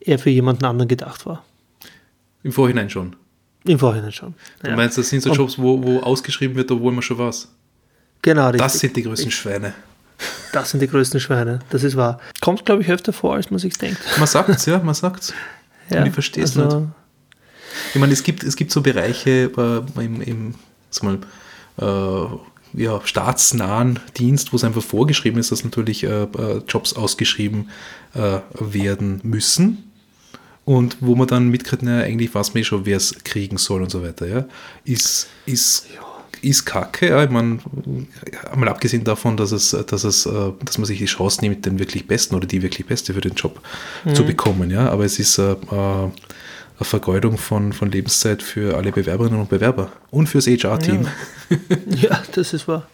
[0.00, 1.44] er für jemanden anderen gedacht war.
[2.42, 3.16] Im Vorhinein schon.
[3.64, 4.34] Im Vorhinein schon.
[4.62, 4.76] Du ja.
[4.76, 7.48] meinst, das sind so Jobs, wo, wo ausgeschrieben wird, obwohl man schon was.
[8.22, 8.60] Genau, richtig.
[8.60, 9.74] Das sind die größten Schweine.
[10.52, 12.20] Das sind die größten Schweine, das ist wahr.
[12.40, 13.98] Kommt, glaube ich, öfter vor, als man sich denkt.
[14.18, 15.34] Man sagt es, ja, man sagt es.
[15.90, 16.90] Ja, Und ich verstehe es also, nicht.
[17.94, 20.54] Ich meine, es gibt, es gibt so Bereiche äh, im, im
[21.02, 21.18] mal,
[21.78, 27.70] äh, ja, staatsnahen Dienst, wo es einfach vorgeschrieben ist, dass natürlich äh, äh Jobs ausgeschrieben
[28.14, 29.90] äh, werden müssen
[30.64, 33.82] und wo man dann mitkriegt, naja, eigentlich weiß man eh schon, wer es kriegen soll
[33.82, 34.44] und so weiter, ja,
[34.84, 35.86] ist, ist,
[36.40, 37.58] ist kacke, ja, ich meine,
[38.50, 41.78] einmal abgesehen davon, dass es, dass es, äh, dass man sich die Chance nimmt, den
[41.78, 43.60] wirklich Besten oder die wirklich Beste für den Job
[44.04, 44.14] mhm.
[44.14, 46.10] zu bekommen, ja, aber es ist äh, äh, eine
[46.80, 51.06] Vergeudung von, von Lebenszeit für alle Bewerberinnen und Bewerber und fürs HR-Team.
[51.50, 51.58] Ja.
[52.10, 52.22] ja.
[52.32, 52.88] das ist wahr.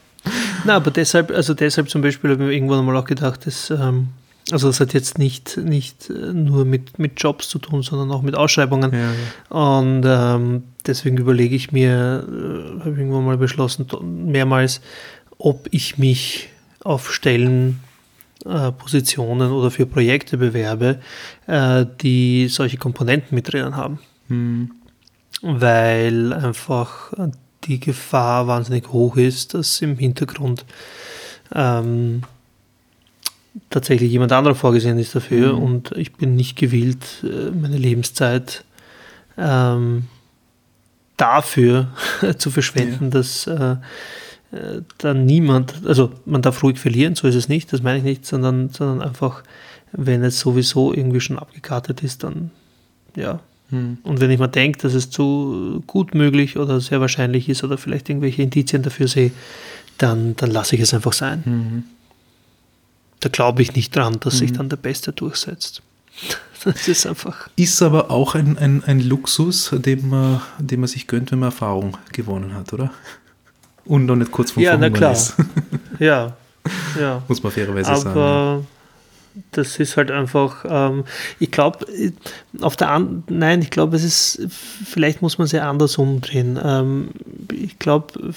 [0.64, 3.70] Na, aber deshalb, also deshalb zum Beispiel habe ich mir irgendwann mal auch gedacht, dass
[3.70, 4.08] ähm,
[4.52, 8.22] also das hat jetzt nicht, nicht äh, nur mit, mit Jobs zu tun, sondern auch
[8.22, 8.92] mit Ausschreibungen.
[8.92, 9.74] Ja, ja.
[9.78, 14.80] Und ähm, deswegen überlege ich mir, äh, habe ich irgendwann mal beschlossen, mehrmals,
[15.38, 16.48] ob ich mich
[16.82, 17.80] auf Stellen,
[18.44, 21.00] äh, Positionen oder für Projekte bewerbe,
[21.46, 23.98] äh, die solche Komponenten mit drinnen haben.
[24.28, 24.70] Hm.
[25.42, 27.12] Weil einfach
[27.64, 30.64] die Gefahr wahnsinnig hoch ist, dass im Hintergrund
[31.54, 32.22] ähm,
[33.68, 35.62] tatsächlich jemand anderer vorgesehen ist dafür mhm.
[35.62, 38.64] und ich bin nicht gewillt, äh, meine Lebenszeit
[39.36, 40.04] ähm,
[41.16, 41.88] dafür
[42.38, 43.10] zu verschwenden, ja.
[43.10, 43.76] dass äh,
[44.52, 48.04] äh, dann niemand, also man darf ruhig verlieren, so ist es nicht, das meine ich
[48.04, 49.42] nicht, sondern, sondern einfach,
[49.92, 52.50] wenn es sowieso irgendwie schon abgekartet ist, dann
[53.16, 53.40] ja.
[53.70, 53.98] Mhm.
[54.04, 57.78] Und wenn ich mal denke, dass es zu gut möglich oder sehr wahrscheinlich ist oder
[57.78, 59.32] vielleicht irgendwelche Indizien dafür sehe,
[59.98, 61.42] dann, dann lasse ich es einfach sein.
[61.44, 61.84] Mhm
[63.20, 64.38] da glaube ich nicht dran, dass mhm.
[64.38, 65.82] sich dann der Beste durchsetzt.
[66.62, 67.48] Das ist einfach.
[67.56, 71.46] Ist aber auch ein, ein, ein Luxus, den man, den man sich gönnt, wenn man
[71.48, 72.90] Erfahrung gewonnen hat, oder?
[73.86, 75.12] Und noch nicht kurz vor Ja, na klar.
[75.12, 75.36] Ist.
[75.98, 76.36] Ja,
[76.98, 77.22] ja.
[77.28, 78.18] Muss man fairerweise aber sagen.
[78.18, 78.64] Aber
[79.52, 81.04] das ist halt einfach, ähm,
[81.38, 81.86] ich glaube,
[82.60, 86.58] auf der An nein, ich glaube, es ist, vielleicht muss man es ja anders umdrehen.
[86.62, 87.10] Ähm,
[87.52, 88.34] ich glaube,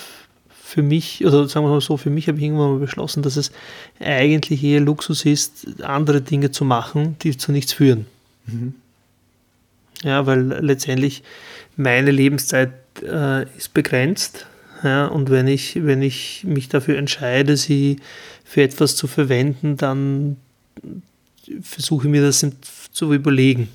[0.73, 3.36] für mich, oder sagen wir mal so, für mich habe ich irgendwann mal beschlossen, dass
[3.36, 3.51] es
[3.99, 8.07] eigentlich eher Luxus ist, andere Dinge zu machen, die zu nichts führen.
[8.47, 8.73] Mhm.
[10.01, 11.21] Ja, weil letztendlich
[11.77, 14.47] meine Lebenszeit äh, ist begrenzt.
[14.83, 17.97] Ja, und wenn ich, wenn ich mich dafür entscheide, sie
[18.43, 20.38] für etwas zu verwenden, dann
[21.62, 22.43] versuche ich mir das
[22.91, 23.69] zu überlegen.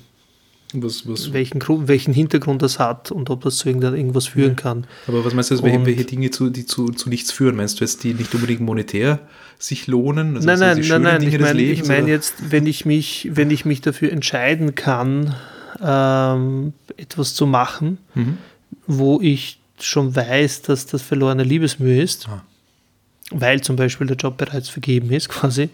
[0.73, 1.33] Was, was?
[1.33, 4.55] Welchen, welchen Hintergrund das hat und ob das zu irgendwas führen ja.
[4.55, 4.85] kann.
[5.07, 7.55] Aber was meinst du, welche, welche Dinge zu, die zu, zu nichts führen?
[7.55, 9.19] Meinst du jetzt, die nicht unbedingt monetär
[9.57, 10.35] sich lohnen?
[10.35, 11.21] Also nein, nein, nein, nein.
[11.21, 15.35] Dinge ich meine ich mein jetzt, wenn ich, mich, wenn ich mich dafür entscheiden kann,
[15.81, 18.37] ähm, etwas zu machen, mhm.
[18.85, 22.43] wo ich schon weiß, dass das verlorene Liebesmühe ist, ah.
[23.31, 25.69] weil zum Beispiel der Job bereits vergeben ist, quasi,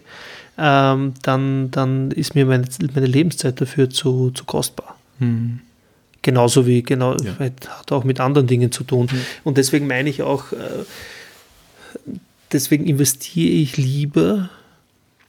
[0.58, 2.64] ähm, dann, dann ist mir meine,
[2.94, 4.96] meine Lebenszeit dafür zu, zu kostbar.
[5.18, 5.60] Mhm.
[6.22, 7.38] Genauso wie, genau, ja.
[7.38, 9.08] hat auch mit anderen Dingen zu tun.
[9.12, 9.20] Mhm.
[9.44, 10.84] Und deswegen meine ich auch, äh,
[12.52, 14.50] deswegen investiere ich lieber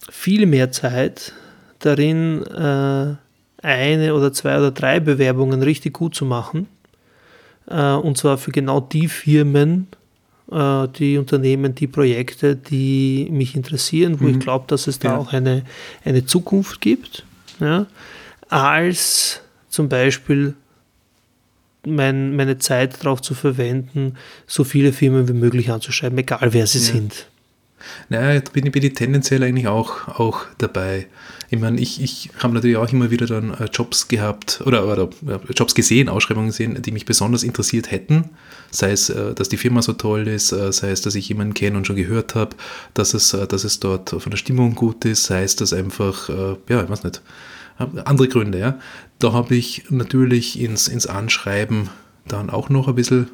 [0.09, 1.33] viel mehr Zeit
[1.79, 3.15] darin, äh,
[3.61, 6.67] eine oder zwei oder drei Bewerbungen richtig gut zu machen.
[7.69, 9.87] Äh, und zwar für genau die Firmen,
[10.51, 14.31] äh, die Unternehmen, die Projekte, die mich interessieren, wo mhm.
[14.31, 15.17] ich glaube, dass es da ja.
[15.17, 15.63] auch eine,
[16.03, 17.25] eine Zukunft gibt,
[17.59, 17.85] ja,
[18.49, 20.55] als zum Beispiel
[21.85, 26.79] mein, meine Zeit darauf zu verwenden, so viele Firmen wie möglich anzuschreiben, egal wer sie
[26.79, 26.85] ja.
[26.85, 27.27] sind.
[28.09, 31.07] Naja, da bin ich, bin ich tendenziell eigentlich auch, auch dabei.
[31.49, 35.09] Ich meine, ich, ich habe natürlich auch immer wieder dann äh, Jobs gehabt oder, oder
[35.55, 38.31] Jobs gesehen, Ausschreibungen gesehen, die mich besonders interessiert hätten.
[38.71, 41.53] Sei es, äh, dass die Firma so toll ist, äh, sei es, dass ich jemanden
[41.53, 42.55] kenne und schon gehört habe,
[42.93, 46.83] dass es, dass es dort von der Stimmung gut ist, sei es, dass einfach, ja,
[46.83, 47.21] ich weiß nicht,
[47.77, 48.79] andere Gründe, ja.
[49.19, 51.89] Da habe ich natürlich ins, ins Anschreiben
[52.27, 53.29] dann auch noch ein bisschen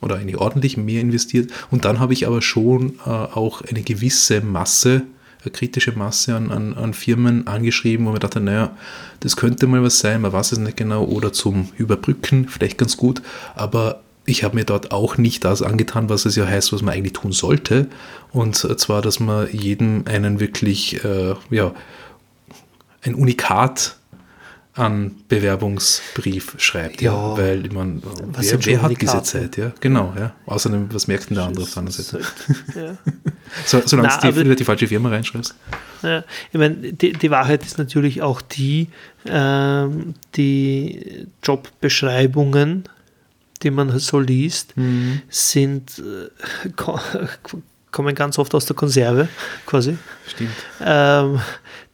[0.00, 1.50] oder eigentlich ordentlich mehr investiert.
[1.70, 5.02] Und dann habe ich aber schon äh, auch eine gewisse Masse,
[5.42, 8.76] eine kritische Masse an, an, an Firmen angeschrieben, wo man dachte, naja,
[9.20, 12.96] das könnte mal was sein, man weiß es nicht genau, oder zum Überbrücken, vielleicht ganz
[12.96, 13.22] gut,
[13.54, 16.94] aber ich habe mir dort auch nicht das angetan, was es ja heißt, was man
[16.94, 17.86] eigentlich tun sollte.
[18.32, 21.72] Und zwar, dass man jedem einen wirklich, äh, ja,
[23.02, 23.96] ein Unikat
[24.76, 27.00] an Bewerbungsbrief schreibt.
[27.00, 28.02] Ja, ja weil man,
[28.38, 29.56] wer, wer hat diese Zeit?
[29.56, 30.12] Ja, genau.
[30.18, 30.34] Ja.
[30.44, 32.24] Außerdem, was merkt denn der andere auf der anderen Seite?
[32.74, 32.96] Ja.
[33.64, 35.54] so, solange du die, die, falsche Firma reinschreibst.
[36.02, 38.88] Ja, ich meine, die, die Wahrheit ist natürlich auch die,
[39.24, 39.86] äh,
[40.36, 42.84] die Jobbeschreibungen,
[43.62, 45.22] die man so liest, mhm.
[45.30, 46.02] sind
[46.64, 46.70] äh,
[47.96, 49.28] kommen ganz oft aus der Konserve,
[49.64, 49.96] quasi.
[50.26, 50.50] Stimmt.
[50.84, 51.40] Ähm,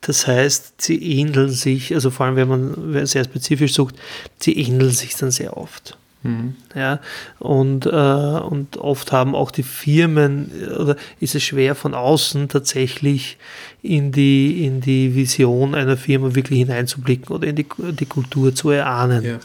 [0.03, 3.95] das heißt, sie ähneln sich, also vor allem wenn man sehr spezifisch sucht,
[4.39, 5.97] sie ähneln sich dann sehr oft.
[6.25, 6.55] Mhm.
[6.75, 7.01] Ja,
[7.39, 13.39] und, äh, und oft haben auch die Firmen, oder ist es schwer von außen tatsächlich
[13.83, 18.71] in die, in die Vision einer Firma wirklich hineinzublicken oder in die, die Kultur zu
[18.71, 19.25] erahnen.
[19.25, 19.39] Ja.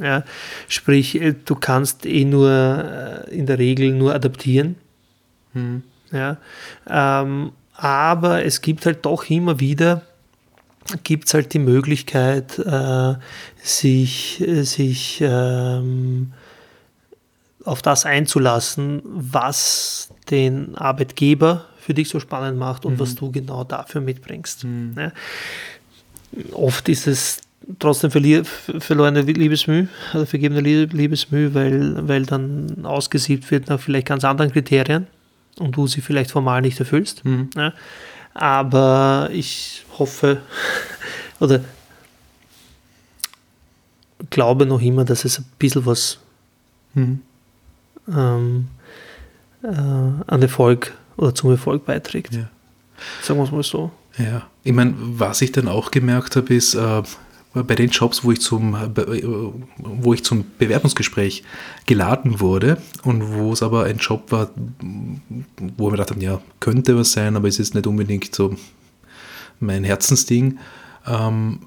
[0.00, 0.22] Ja,
[0.68, 4.76] sprich, äh, du kannst eh nur äh, in der Regel nur adaptieren.
[5.54, 5.82] Mhm.
[6.12, 6.36] Ja,
[6.88, 10.02] ähm, aber es gibt halt doch immer wieder
[11.04, 13.14] gibt es halt die Möglichkeit, äh,
[13.62, 16.32] sich, sich ähm,
[17.64, 23.00] auf das einzulassen, was den Arbeitgeber für dich so spannend macht und mhm.
[23.00, 24.64] was du genau dafür mitbringst.
[24.64, 24.94] Mhm.
[24.96, 25.12] Ja.
[26.52, 27.42] Oft ist es
[27.78, 34.50] trotzdem verlorene Liebesmüh, also vergebene Liebesmüh, weil, weil dann ausgesiebt wird nach vielleicht ganz anderen
[34.50, 35.06] Kriterien
[35.58, 37.24] und du sie vielleicht formal nicht erfüllst.
[37.24, 37.50] Mhm.
[37.56, 37.72] Ja.
[38.34, 40.42] Aber ich hoffe
[41.40, 41.60] oder
[44.30, 46.18] glaube noch immer, dass es ein bisschen was
[46.94, 47.20] mhm.
[48.08, 48.68] ähm,
[49.62, 52.34] äh, an Erfolg oder zum Erfolg beiträgt.
[52.34, 52.48] Ja.
[53.22, 53.90] Sagen wir es mal so.
[54.18, 57.02] Ja, ich meine, was ich dann auch gemerkt habe, ist, äh,
[57.54, 58.76] bei den Jobs, wo ich zum,
[59.78, 61.44] wo ich zum Bewerbungsgespräch
[61.86, 66.40] geladen wurde und wo es aber ein Job war, wo ich mir gedacht habe, ja,
[66.60, 68.54] könnte was sein, aber es ist nicht unbedingt so
[69.60, 70.58] mein Herzensding.
[71.06, 71.60] Ähm,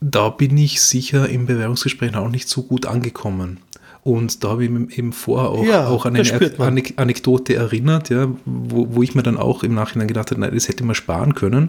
[0.00, 3.58] da bin ich sicher im Bewerbungsgespräch auch nicht so gut angekommen.
[4.04, 8.10] Und da habe ich mich eben vorher auch, ja, auch an eine Anek Anekdote erinnert,
[8.10, 10.96] ja, wo, wo ich mir dann auch im Nachhinein gedacht habe, nein, das hätte man
[10.96, 11.68] sparen können,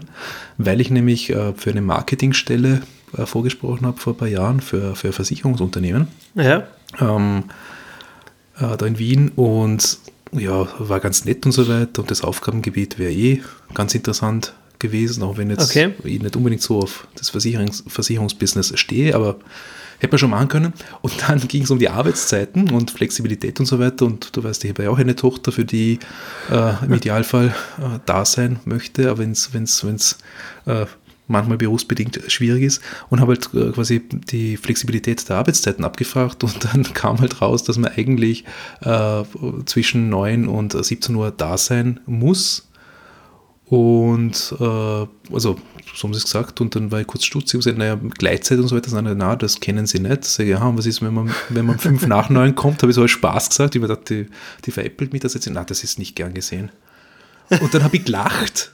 [0.58, 2.82] weil ich nämlich äh, für eine Marketingstelle
[3.16, 6.08] äh, vorgesprochen habe vor ein paar Jahren für, für Versicherungsunternehmen.
[6.34, 6.64] Ja.
[7.00, 7.44] Ähm,
[8.58, 9.98] äh, da in Wien und
[10.32, 15.22] ja, war ganz nett und so weiter und das Aufgabengebiet wäre eh ganz interessant gewesen,
[15.22, 15.94] auch wenn jetzt okay.
[16.04, 19.36] ich nicht unbedingt so auf das Versicherungs Versicherungsbusiness stehe, aber
[19.98, 20.72] hätte man schon machen können.
[21.02, 24.04] Und dann ging es um die Arbeitszeiten und Flexibilität und so weiter.
[24.06, 25.98] Und du weißt, ich habe ja auch eine Tochter, für die
[26.50, 30.16] äh, im Idealfall äh, da sein möchte, aber wenn es
[30.66, 30.86] äh,
[31.26, 36.64] manchmal berufsbedingt schwierig ist und habe halt äh, quasi die Flexibilität der Arbeitszeiten abgefragt und
[36.64, 38.44] dann kam halt raus, dass man eigentlich
[38.82, 39.22] äh,
[39.64, 42.68] zwischen 9 und 17 Uhr da sein muss.
[43.66, 44.64] Und äh,
[45.32, 45.56] also,
[45.94, 48.58] so haben sie es gesagt, und dann war ich kurz stutzig und gesagt, naja, Gleitzeit
[48.58, 50.24] und so weiter, sagen, na, das kennen sie nicht.
[50.24, 52.90] Sag ich, ja, und was ist, wenn man, wenn man fünf nach neun kommt, habe
[52.90, 54.26] ich so als Spaß gesagt, ich habe gedacht, die,
[54.66, 56.70] die veräppelt mich das jetzt, na, das ist nicht gern gesehen.
[57.60, 58.70] Und dann habe ich gelacht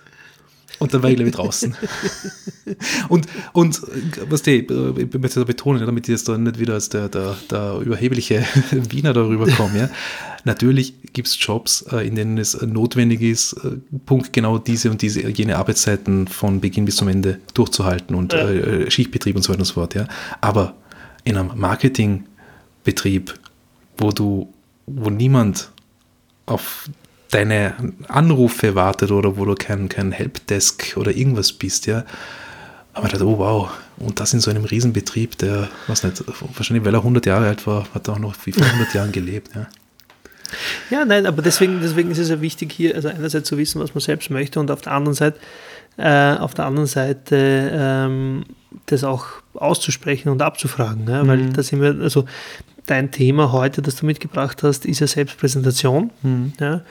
[0.81, 1.77] und dann war ich gleich draußen.
[3.09, 3.83] und, und
[4.29, 7.37] was die, ich möchte da betonen, damit ich jetzt da nicht wieder als der, der,
[7.51, 9.91] der überhebliche Wiener darüber komme, ja.
[10.45, 15.03] Natürlich gibt es Jobs, äh, in denen es notwendig ist, äh, Punkt genau diese und
[15.03, 18.49] diese, jene Arbeitszeiten von Beginn bis zum Ende durchzuhalten und ja.
[18.49, 20.09] Äh, Schichtbetrieb und so weiter und so fort, ja.
[20.41, 20.75] Aber
[21.25, 23.35] in einem Marketingbetrieb,
[23.99, 24.51] wo du,
[24.87, 25.71] wo niemand
[26.47, 26.89] auf
[27.31, 27.75] deine
[28.09, 32.05] Anrufe wartet oder wo du kein, kein Helpdesk oder irgendwas bist, ja,
[32.95, 36.23] haben wir gedacht, oh wow, und das in so einem Riesenbetrieb, der, was nicht,
[36.57, 39.13] wahrscheinlich weil er 100 Jahre alt war, hat er auch noch wie vor 100 Jahren
[39.13, 39.51] gelebt.
[39.55, 39.67] Ja.
[40.91, 43.95] Ja, nein, aber deswegen, deswegen ist es ja wichtig, hier also einerseits zu wissen, was
[43.95, 45.39] man selbst möchte und auf der anderen Seite,
[45.97, 48.45] äh, auf der anderen Seite ähm,
[48.87, 51.09] das auch auszusprechen und abzufragen.
[51.09, 51.27] Ja?
[51.27, 51.53] Weil mhm.
[51.53, 52.25] da sind wir, also
[52.91, 56.11] dein Thema heute, das du mitgebracht hast, ist ja Selbstpräsentation.
[56.23, 56.53] Mhm.
[56.59, 56.83] Ja?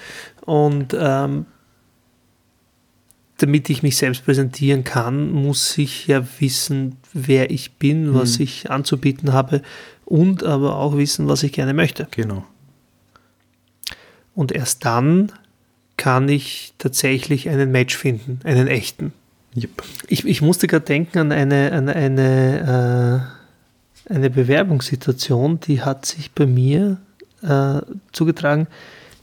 [0.46, 1.46] Und ähm,
[3.38, 8.44] damit ich mich selbst präsentieren kann, muss ich ja wissen, wer ich bin, was mhm.
[8.44, 9.62] ich anzubieten habe
[10.06, 12.08] und aber auch wissen, was ich gerne möchte.
[12.12, 12.46] Genau.
[14.36, 15.32] Und erst dann
[15.98, 19.14] kann ich tatsächlich einen Match finden, einen echten.
[19.56, 19.84] Yep.
[20.08, 23.39] Ich, ich musste gerade denken an eine, an eine, äh,
[24.10, 26.98] eine Bewerbungssituation, die hat sich bei mir
[27.42, 28.68] äh, zugetragen.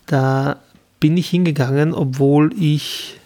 [0.07, 0.57] Da
[1.01, 3.19] bin ich hingegangen, obwohl ich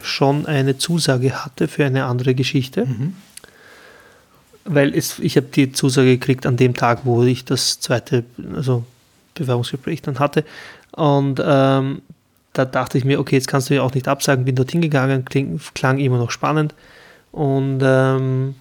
[0.00, 2.86] schon eine Zusage hatte für eine andere Geschichte.
[2.86, 3.14] Mhm.
[4.64, 8.84] Weil es, ich habe die Zusage gekriegt an dem Tag, wo ich das zweite also
[9.34, 10.44] Bewerbungsgespräch dann hatte.
[10.92, 12.02] Und ähm,
[12.52, 15.24] da dachte ich mir, okay, jetzt kannst du ja auch nicht absagen, bin dorthin gegangen,
[15.24, 16.74] kling, klang immer noch spannend
[17.30, 18.54] und ähm,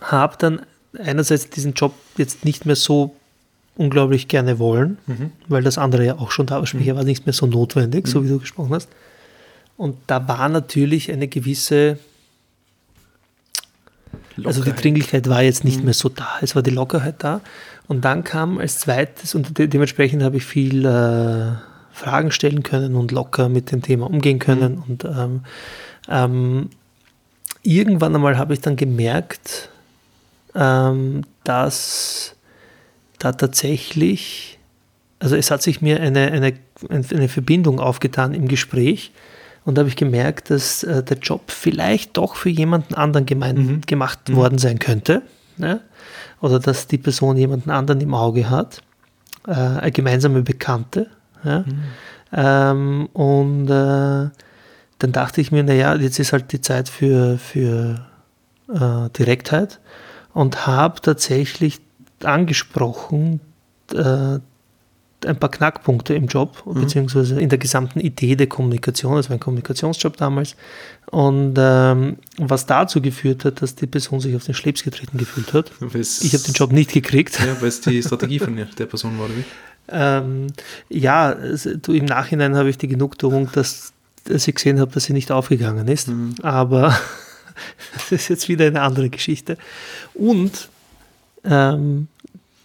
[0.00, 0.62] habe dann
[0.98, 3.14] einerseits diesen Job jetzt nicht mehr so
[3.76, 5.32] unglaublich gerne wollen, mhm.
[5.48, 8.06] weil das andere ja auch schon da war, sprich, er war nicht mehr so notwendig,
[8.06, 8.10] mhm.
[8.10, 8.88] so wie du gesprochen hast.
[9.76, 11.98] Und da war natürlich eine gewisse,
[14.36, 14.46] Lockerheit.
[14.46, 15.86] also die Dringlichkeit war jetzt nicht mhm.
[15.86, 17.40] mehr so da, es war die Lockerheit da.
[17.88, 21.52] Und dann kam als zweites, und de dementsprechend habe ich viel äh,
[21.92, 24.76] Fragen stellen können und locker mit dem Thema umgehen können.
[24.76, 24.82] Mhm.
[24.82, 25.40] Und ähm,
[26.08, 26.70] ähm,
[27.62, 29.70] irgendwann einmal habe ich dann gemerkt,
[30.54, 32.36] ähm, dass
[33.18, 34.58] da tatsächlich,
[35.18, 36.54] also es hat sich mir eine, eine,
[36.90, 39.12] eine Verbindung aufgetan im Gespräch
[39.64, 43.56] und da habe ich gemerkt, dass äh, der Job vielleicht doch für jemanden anderen gemein,
[43.56, 43.80] mhm.
[43.82, 44.36] gemacht mhm.
[44.36, 45.22] worden sein könnte.
[45.56, 45.80] Ne?
[46.40, 48.82] Oder dass die Person jemanden anderen im Auge hat,
[49.46, 51.08] äh, eine gemeinsame Bekannte.
[51.44, 51.60] Ja?
[51.60, 51.82] Mhm.
[52.32, 54.30] Ähm, und äh,
[54.98, 58.06] dann dachte ich mir, naja, jetzt ist halt die Zeit für, für
[58.68, 59.78] äh, Direktheit
[60.34, 61.80] und habe tatsächlich
[62.22, 63.40] angesprochen,
[63.94, 64.38] äh,
[65.24, 66.80] ein paar Knackpunkte im Job, mhm.
[66.80, 69.16] beziehungsweise in der gesamten Idee der Kommunikation.
[69.16, 70.56] Das war ein Kommunikationsjob damals.
[71.10, 75.52] Und ähm, was dazu geführt hat, dass die Person sich auf den Schlips getreten gefühlt
[75.52, 75.70] hat.
[75.80, 77.38] Weil's, ich habe den Job nicht gekriegt.
[77.38, 79.44] Ja, weil es die Strategie von der Person war, oder wie?
[79.88, 80.46] Ähm,
[80.88, 83.92] ja, du, im Nachhinein habe ich die Genugtuung, dass,
[84.24, 86.08] dass ich gesehen habe, dass sie nicht aufgegangen ist.
[86.08, 86.34] Mhm.
[86.42, 86.96] Aber
[87.94, 89.56] das ist jetzt wieder eine andere Geschichte.
[90.14, 90.68] Und
[91.44, 92.08] ähm,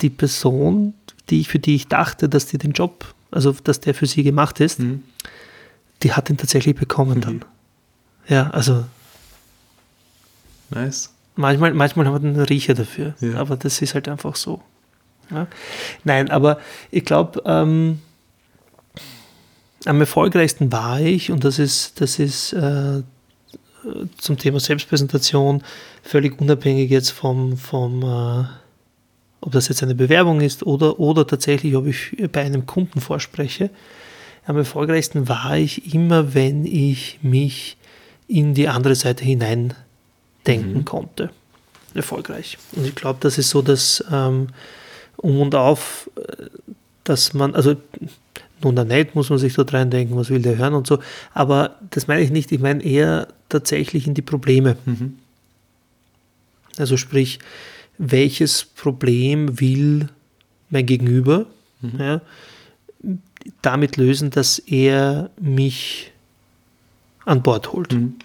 [0.01, 0.93] die Person,
[1.29, 4.59] die, für die ich dachte, dass die den Job, also dass der für sie gemacht
[4.59, 5.03] ist, mhm.
[6.03, 7.21] die hat ihn tatsächlich bekommen mhm.
[7.21, 7.45] dann.
[8.27, 8.85] Ja, also.
[10.69, 11.13] Nice.
[11.35, 13.35] Manchmal, manchmal haben wir einen Riecher dafür, ja.
[13.35, 14.61] aber das ist halt einfach so.
[15.29, 15.47] Ja.
[16.03, 17.99] Nein, aber ich glaube, ähm,
[19.85, 23.03] am erfolgreichsten war ich, und das ist, das ist äh,
[24.17, 25.63] zum Thema Selbstpräsentation
[26.03, 28.45] völlig unabhängig jetzt vom, vom äh,
[29.41, 33.69] ob das jetzt eine Bewerbung ist oder, oder tatsächlich, ob ich bei einem Kunden vorspreche.
[34.45, 37.77] Am erfolgreichsten war ich immer, wenn ich mich
[38.27, 39.73] in die andere Seite hinein
[40.45, 40.85] denken mhm.
[40.85, 41.29] konnte.
[41.93, 42.57] Erfolgreich.
[42.73, 44.47] Und ich glaube, das ist so das ähm,
[45.17, 46.45] Um und Auf, äh,
[47.03, 47.75] dass man, also
[48.63, 50.99] nun da nicht, muss man sich dort reindenken, was will der hören und so.
[51.33, 54.77] Aber das meine ich nicht, ich meine eher tatsächlich in die Probleme.
[54.85, 55.17] Mhm.
[56.77, 57.39] Also sprich,
[57.97, 60.09] welches Problem will
[60.69, 61.45] mein Gegenüber
[61.81, 61.99] mhm.
[61.99, 62.21] ja,
[63.61, 66.11] damit lösen, dass er mich
[67.25, 67.93] an Bord holt.
[67.93, 68.15] Mhm.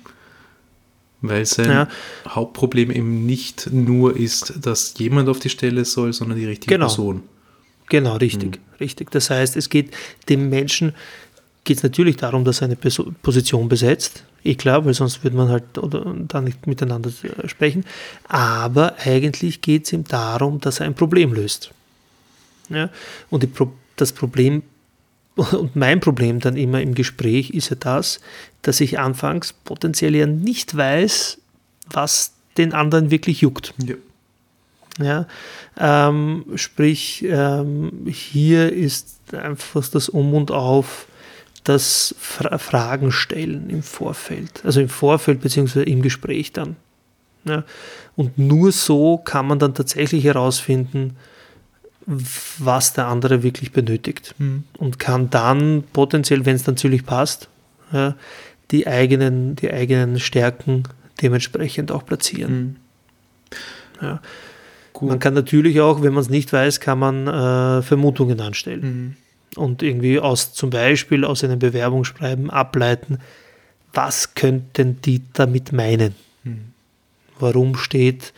[1.22, 1.88] Weil sein ja.
[2.28, 6.86] Hauptproblem eben nicht nur ist, dass jemand auf die Stelle soll, sondern die richtige genau.
[6.86, 7.22] Person.
[7.88, 8.76] Genau, richtig, mhm.
[8.80, 9.10] richtig.
[9.10, 9.94] Das heißt, es geht
[10.28, 10.94] dem Menschen
[11.64, 14.24] geht es natürlich darum, dass er eine Position besetzt.
[14.44, 17.84] Eh klar, weil sonst würde man halt oder, da nicht miteinander äh, sprechen.
[18.26, 21.70] Aber eigentlich geht es ihm darum, dass er ein Problem löst.
[22.68, 22.90] Ja?
[23.30, 24.62] Und Pro das Problem
[25.36, 28.20] und mein Problem dann immer im Gespräch ist ja das,
[28.62, 31.38] dass ich anfangs potenziell ja nicht weiß,
[31.90, 33.74] was den anderen wirklich juckt.
[33.78, 33.94] Ja.
[34.98, 35.26] Ja,
[35.78, 41.06] ähm, sprich, ähm, hier ist einfach das Um und Auf
[41.64, 46.76] das Fra Fragen stellen im Vorfeld, also im Vorfeld beziehungsweise im Gespräch dann.
[47.44, 47.64] Ja.
[48.16, 51.16] Und nur so kann man dann tatsächlich herausfinden,
[52.06, 54.64] was der andere wirklich benötigt mhm.
[54.78, 57.48] und kann dann potenziell, wenn es dann natürlich passt,
[57.92, 58.16] ja,
[58.70, 60.84] die, eigenen, die eigenen Stärken
[61.20, 62.76] dementsprechend auch platzieren.
[64.00, 64.02] Mhm.
[64.02, 64.20] Ja.
[65.08, 68.80] Man kann natürlich auch, wenn man es nicht weiß, kann man äh, Vermutungen anstellen.
[68.80, 69.16] Mhm.
[69.60, 73.18] Und irgendwie aus zum Beispiel aus einem Bewerbungsschreiben ableiten,
[73.92, 76.14] was könnten die damit meinen?
[76.44, 76.72] Mhm.
[77.38, 78.32] Warum steht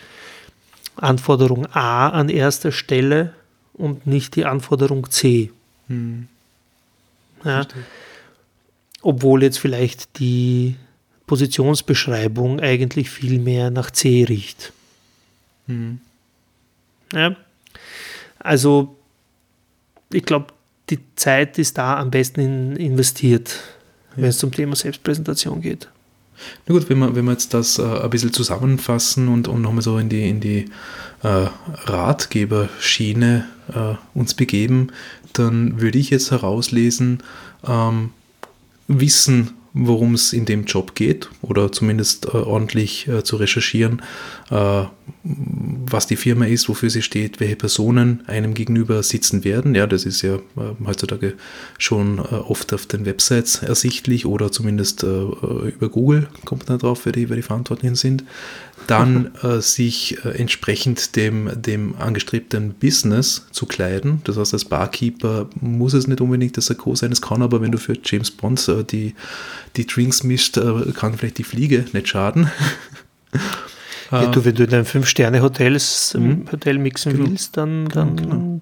[0.97, 3.35] Anforderung A an erster Stelle
[3.75, 5.51] und nicht die Anforderung C?
[5.89, 6.29] Mhm.
[7.45, 7.67] Ja.
[9.03, 10.77] Obwohl jetzt vielleicht die
[11.27, 14.73] Positionsbeschreibung eigentlich viel mehr nach C riecht.
[15.67, 16.01] Mhm.
[17.15, 17.37] Ja.
[18.39, 18.97] Also,
[20.13, 20.49] ich glaube,
[20.91, 23.61] die Zeit ist da am besten in, investiert,
[24.17, 24.23] ja.
[24.23, 25.89] wenn es zum Thema Selbstpräsentation geht.
[26.67, 29.83] Na gut, wenn wir, wenn wir jetzt das äh, ein bisschen zusammenfassen und, und nochmal
[29.83, 30.71] so in die, in die
[31.23, 31.47] äh,
[31.85, 34.89] Ratgeberschiene äh, uns begeben,
[35.33, 37.23] dann würde ich jetzt herauslesen,
[37.67, 38.11] ähm,
[38.87, 44.03] Wissen worum es in dem Job geht oder zumindest äh, ordentlich äh, zu recherchieren,
[44.51, 44.85] äh,
[45.25, 49.75] was die Firma ist, wofür sie steht, welche Personen einem gegenüber sitzen werden.
[49.75, 50.41] Ja, das ist ja äh,
[50.87, 51.35] heutzutage
[51.77, 57.01] schon äh, oft auf den Websites ersichtlich oder zumindest äh, über Google kommt man drauf,
[57.05, 58.25] wer die, wer die Verantwortlichen sind
[58.87, 64.21] dann äh, sich äh, entsprechend dem, dem angestrebten Business zu kleiden.
[64.25, 67.73] Das heißt, als Barkeeper muss es nicht unbedingt das Sakko sein, es kann aber, wenn
[67.73, 69.15] du für James Bond äh, die,
[69.77, 72.51] die Drinks mischt, äh, kann vielleicht die Fliege nicht schaden.
[74.11, 76.45] Ja, du, wenn du in einem Fünf-Sterne-Hotel mhm.
[76.53, 77.31] Hotel mixen genau.
[77.31, 78.61] willst, dann, dann genau, genau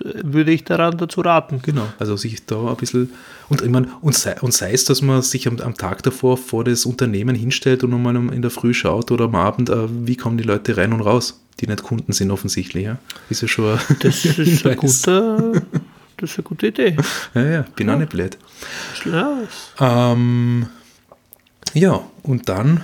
[0.00, 1.60] würde ich daran dazu raten.
[1.62, 3.10] Genau, also sich da ein bisschen,
[3.48, 6.36] und ich meine, und sei, und sei es, dass man sich am, am Tag davor
[6.36, 10.16] vor das Unternehmen hinstellt und nochmal in der Früh schaut oder am Abend, äh, wie
[10.16, 12.98] kommen die Leute rein und raus, die nicht Kunden sind offensichtlich, ja.
[13.28, 15.52] Ist ja schon Das ist ein guter,
[16.16, 16.96] das ist eine gute Idee.
[17.34, 17.94] Ja, ja, bin ja.
[17.94, 18.38] auch nicht blöd.
[19.80, 20.66] Ähm,
[21.74, 22.82] ja, und dann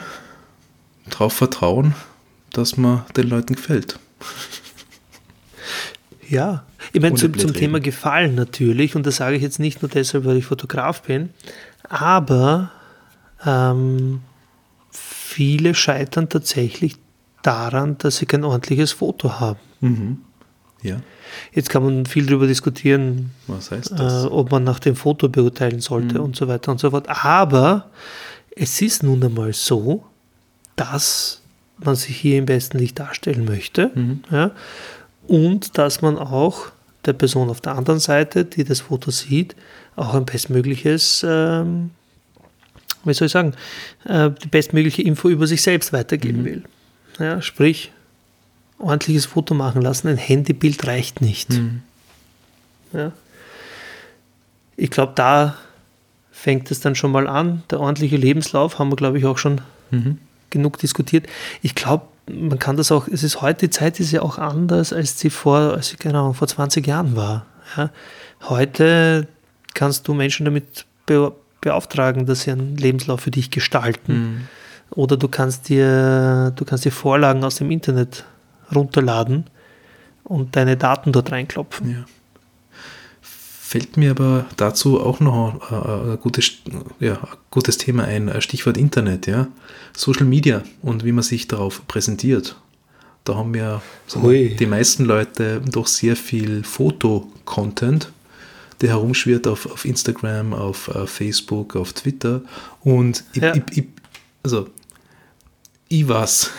[1.09, 1.95] darauf vertrauen,
[2.53, 3.99] dass man den Leuten gefällt.
[6.29, 9.89] Ja, ich meine, zum, zum Thema Gefallen natürlich, und das sage ich jetzt nicht nur
[9.89, 11.31] deshalb, weil ich Fotograf bin,
[11.89, 12.71] aber
[13.45, 14.21] ähm,
[14.91, 16.97] viele scheitern tatsächlich
[17.43, 19.59] daran, dass sie kein ordentliches Foto haben.
[19.81, 20.19] Mhm.
[20.83, 21.01] Ja.
[21.53, 26.25] Jetzt kann man viel darüber diskutieren, äh, ob man nach dem Foto beurteilen sollte mhm.
[26.25, 27.07] und so weiter und so fort.
[27.09, 27.91] Aber
[28.55, 30.05] es ist nun einmal so,
[30.77, 31.43] dass
[31.79, 33.91] man sich hier im besten Licht darstellen möchte.
[33.95, 34.23] Mhm.
[34.31, 34.51] Ja,
[35.29, 36.67] und dass man auch
[37.05, 39.55] der Person auf der anderen Seite, die das Foto sieht,
[39.95, 41.91] auch ein bestmögliches, ähm,
[43.05, 43.55] wie soll ich sagen,
[44.05, 46.45] äh, die bestmögliche Info über sich selbst weitergeben mhm.
[46.45, 46.63] will.
[47.19, 47.93] Ja, sprich,
[48.79, 51.51] ordentliches Foto machen lassen, ein Handybild reicht nicht.
[51.51, 51.83] Mhm.
[52.93, 53.13] Ja.
[54.77, 55.57] Ich glaube, da
[56.31, 57.65] fängt es dann schon mal an.
[57.71, 59.61] Der ordentliche Lebenslauf haben wir, glaube ich, auch schon
[59.91, 60.19] mhm.
[60.51, 61.27] genug diskutiert.
[61.63, 64.93] Ich glaube, man kann das auch, es ist heute, die Zeit ist ja auch anders,
[64.93, 67.47] als sie vor, als sie, genau, vor 20 Jahren war.
[67.77, 67.91] Ja.
[68.49, 69.27] Heute
[69.75, 74.13] kannst du Menschen damit be beauftragen, dass sie einen Lebenslauf für dich gestalten.
[74.13, 74.49] Mhm.
[74.91, 78.25] Oder du kannst dir, du kannst dir Vorlagen aus dem Internet
[78.73, 79.45] runterladen
[80.23, 81.91] und deine Daten dort reinklopfen.
[81.91, 82.05] Ja.
[83.69, 86.53] Fällt mir aber dazu auch noch äh, ein gutes,
[87.01, 89.49] ja, ein gutes Thema ein, Stichwort Internet, ja.
[89.95, 92.57] Social Media und wie man sich darauf präsentiert.
[93.25, 93.83] Da haben ja
[94.15, 98.11] die meisten Leute doch sehr viel Foto-Content,
[98.81, 102.41] der herumschwirrt auf, auf Instagram, auf uh, Facebook, auf Twitter.
[102.81, 103.55] Und ich, ja.
[103.55, 103.85] ich, ich,
[104.43, 104.69] also,
[105.89, 106.53] ich weiß,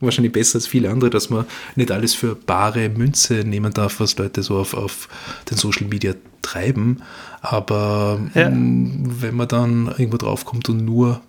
[0.00, 1.44] wahrscheinlich besser als viele andere, dass man
[1.76, 5.08] nicht alles für bare Münze nehmen darf, was Leute so auf, auf
[5.50, 7.02] den Social Media treiben.
[7.40, 8.48] Aber ja.
[8.48, 11.20] Mm, wenn man dann irgendwo draufkommt und nur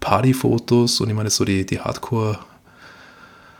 [0.00, 2.38] Partyfotos und ich meine so die, die Hardcore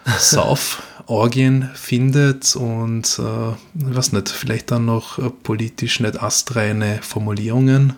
[0.06, 7.94] Sauf-Orgien findet und äh, weiß nicht, vielleicht dann noch äh, politisch nicht astreine Formulierungen.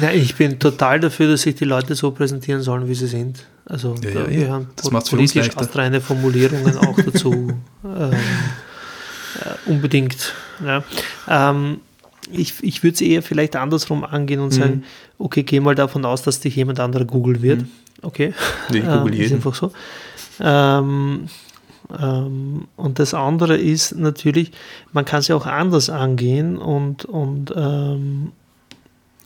[0.00, 3.44] Ja, ich bin total dafür, dass sich die Leute so präsentieren sollen, wie sie sind.
[3.70, 4.48] Also ja, ja, wir ja.
[4.48, 7.52] haben das politisch astreine Formulierungen auch dazu
[7.84, 10.34] ähm, äh, unbedingt.
[10.64, 10.82] Ja.
[11.28, 11.80] Ähm,
[12.32, 14.60] ich ich würde es eher vielleicht andersrum angehen und mhm.
[14.60, 14.84] sagen,
[15.18, 17.62] okay, geh mal davon aus, dass dich jemand anderer googeln wird.
[17.62, 17.68] Mhm.
[18.02, 18.34] Okay.
[18.70, 19.72] Ich google ähm, Ist einfach so.
[20.40, 21.28] Ähm,
[21.96, 24.50] ähm, und das andere ist natürlich,
[24.92, 28.32] man kann es ja auch anders angehen und, und ähm,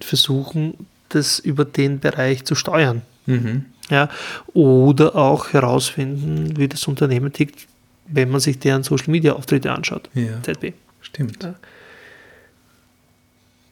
[0.01, 3.03] versuchen, das über den Bereich zu steuern.
[3.27, 3.67] Mhm.
[3.91, 4.09] Ja,
[4.55, 7.67] oder auch herausfinden, wie das Unternehmen tickt,
[8.07, 10.09] wenn man sich deren Social Media Auftritte anschaut.
[10.15, 10.73] Ja, ZB.
[11.01, 11.43] Stimmt.
[11.43, 11.55] Ja.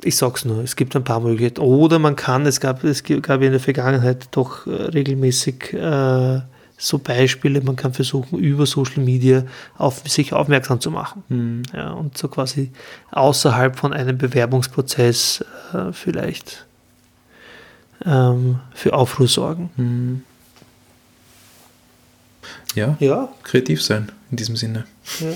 [0.05, 1.61] ich sag's nur, es gibt ein paar Möglichkeiten.
[1.61, 6.41] Oder man kann, es gab, es gab in der Vergangenheit doch äh, regelmäßig äh,
[6.77, 9.45] so Beispiele, man kann versuchen, über Social Media
[9.79, 11.23] auf sich aufmerksam zu machen.
[11.29, 11.63] Mhm.
[11.73, 12.71] Ja, und so quasi
[13.13, 16.67] außerhalb von einem Bewerbungsprozess äh, vielleicht
[18.05, 19.71] ähm, für Aufruhr sorgen.
[19.77, 20.23] Mhm.
[22.75, 24.85] Ja, ja, kreativ sein in diesem Sinne.
[25.21, 25.33] Ja.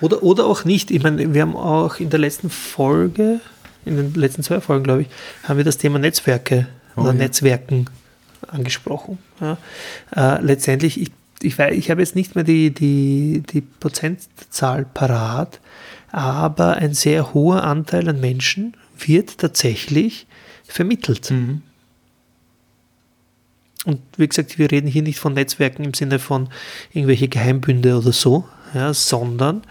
[0.00, 0.90] Oder, oder auch nicht.
[0.90, 3.40] Ich meine, wir haben auch in der letzten Folge,
[3.84, 5.08] in den letzten zwei Folgen, glaube ich,
[5.44, 7.18] haben wir das Thema Netzwerke oh, oder ja.
[7.18, 7.86] Netzwerken
[8.46, 9.18] angesprochen.
[9.40, 9.56] Ja.
[10.14, 15.60] Äh, letztendlich, ich, ich, weiß, ich habe jetzt nicht mehr die, die, die Prozentzahl parat,
[16.12, 20.26] aber ein sehr hoher Anteil an Menschen wird tatsächlich
[20.66, 21.30] vermittelt.
[21.30, 21.62] Mhm.
[23.84, 26.48] Und wie gesagt, wir reden hier nicht von Netzwerken im Sinne von
[26.92, 28.44] irgendwelche Geheimbünde oder so,
[28.74, 29.62] ja, sondern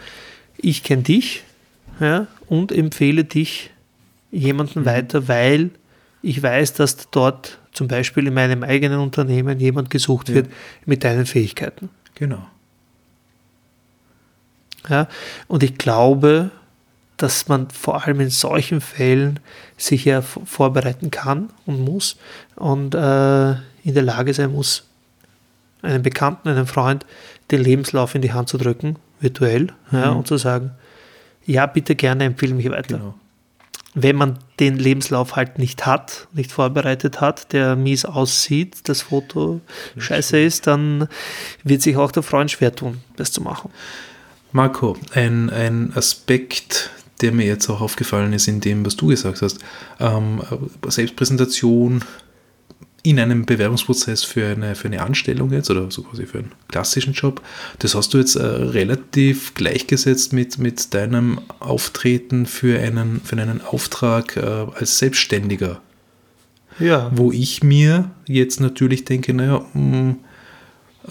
[0.58, 1.44] ich kenne dich
[2.00, 3.72] ja, und empfehle dich
[4.32, 4.86] jemanden mhm.
[4.86, 5.72] weiter, weil
[6.22, 10.36] ich weiß, dass dort zum Beispiel in meinem eigenen Unternehmen jemand gesucht ja.
[10.36, 10.50] wird
[10.86, 11.90] mit deinen Fähigkeiten.
[12.16, 12.46] Genau.
[14.90, 15.08] Ja,
[15.48, 16.52] und ich glaube,
[17.18, 19.40] dass man vor allem in solchen Fällen
[19.78, 22.18] sich ja vorbereiten kann und muss
[22.56, 23.52] und äh,
[23.84, 24.84] in der Lage sein muss,
[25.82, 27.06] einem Bekannten, einem Freund
[27.52, 29.98] den Lebenslauf in die Hand zu drücken, virtuell, mhm.
[29.98, 30.72] ja, und zu sagen,
[31.46, 32.98] ja, bitte gerne empfehle mich weiter.
[32.98, 33.16] Genau
[33.96, 39.62] wenn man den Lebenslauf halt nicht hat, nicht vorbereitet hat, der mies aussieht, das Foto
[39.98, 41.08] scheiße ist, dann
[41.64, 43.72] wird sich auch der Freund schwer tun, das zu machen.
[44.52, 46.92] Marco, ein, ein Aspekt,
[47.22, 49.60] der mir jetzt auch aufgefallen ist in dem, was du gesagt hast,
[50.00, 50.42] ähm,
[50.88, 52.04] Selbstpräsentation,
[53.06, 57.14] in einem Bewerbungsprozess für eine, für eine Anstellung jetzt oder so quasi für einen klassischen
[57.14, 57.40] Job,
[57.78, 63.62] das hast du jetzt äh, relativ gleichgesetzt mit, mit deinem Auftreten für einen, für einen
[63.62, 65.82] Auftrag äh, als Selbstständiger.
[66.80, 67.12] Ja.
[67.14, 70.20] Wo ich mir jetzt natürlich denke, naja, mh, mm,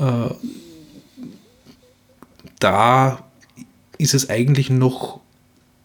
[0.01, 0.35] äh,
[2.59, 3.25] da
[3.99, 5.21] ist es eigentlich noch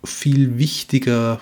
[0.04, 1.40] viel wichtiger,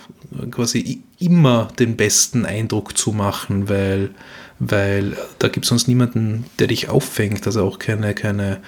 [0.51, 4.11] quasi immer den besten Eindruck zu machen, weil
[4.59, 8.59] weil da gibt es sonst niemanden, der dich auffängt, also auch keine, keine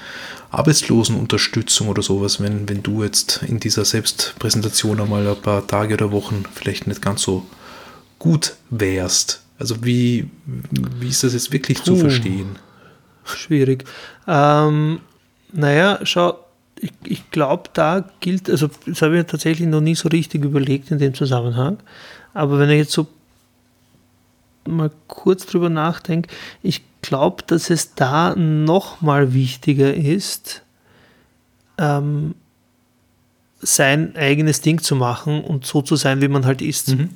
[0.52, 6.12] Arbeitslosenunterstützung oder sowas, wenn, wenn du jetzt in dieser Selbstpräsentation einmal ein paar Tage oder
[6.12, 7.46] Wochen vielleicht nicht ganz so
[8.20, 9.42] gut wärst.
[9.58, 12.58] Also wie, wie ist das jetzt wirklich Puh, zu verstehen?
[13.24, 13.86] Schwierig.
[14.28, 15.00] Ähm,
[15.52, 16.40] naja, schau,
[16.82, 20.44] ich, ich glaube, da gilt, also das habe ich mir tatsächlich noch nie so richtig
[20.44, 21.78] überlegt in dem Zusammenhang,
[22.34, 23.08] aber wenn ich jetzt so
[24.66, 26.30] mal kurz drüber nachdenke,
[26.62, 30.64] ich glaube, dass es da noch mal wichtiger ist,
[31.78, 32.36] ähm,
[33.62, 36.90] sein eigenes Ding zu machen und so zu sein, wie man halt ist.
[36.90, 37.10] Mhm.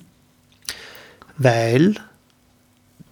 [1.37, 1.95] Weil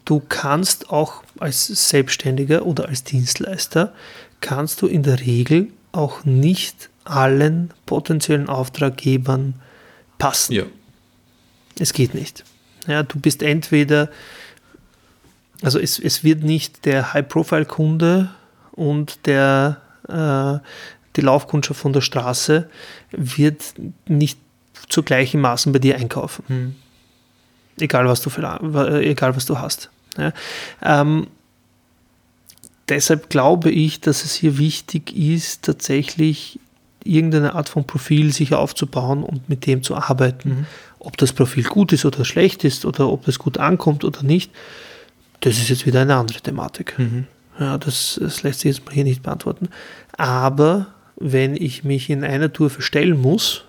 [0.05, 3.93] du kannst auch als Selbstständiger oder als Dienstleister,
[4.41, 9.55] kannst du in der Regel auch nicht allen potenziellen Auftraggebern
[10.17, 10.53] passen.
[10.53, 10.63] Ja.
[11.79, 12.43] Es geht nicht.
[12.87, 14.09] Ja, du bist entweder,
[15.61, 18.29] also es, es wird nicht der High-Profile-Kunde
[18.71, 20.59] und der, äh,
[21.15, 22.69] die Laufkundschaft von der Straße
[23.11, 23.73] wird
[24.07, 24.39] nicht
[24.89, 26.43] zu gleichen Maßen bei dir einkaufen.
[26.47, 26.75] Hm.
[27.79, 29.89] Egal, was du für, egal was du hast.
[30.17, 30.33] Ja.
[30.83, 31.27] Ähm,
[32.89, 36.59] deshalb glaube ich, dass es hier wichtig ist, tatsächlich
[37.03, 40.49] irgendeine Art von Profil sich aufzubauen und mit dem zu arbeiten.
[40.49, 40.65] Mhm.
[40.99, 44.51] Ob das Profil gut ist oder schlecht ist oder ob es gut ankommt oder nicht,
[45.39, 46.97] das ist jetzt wieder eine andere Thematik.
[46.97, 47.25] Mhm.
[47.59, 49.69] Ja, das, das lässt sich jetzt mal hier nicht beantworten.
[50.17, 53.63] Aber wenn ich mich in einer Tour verstellen muss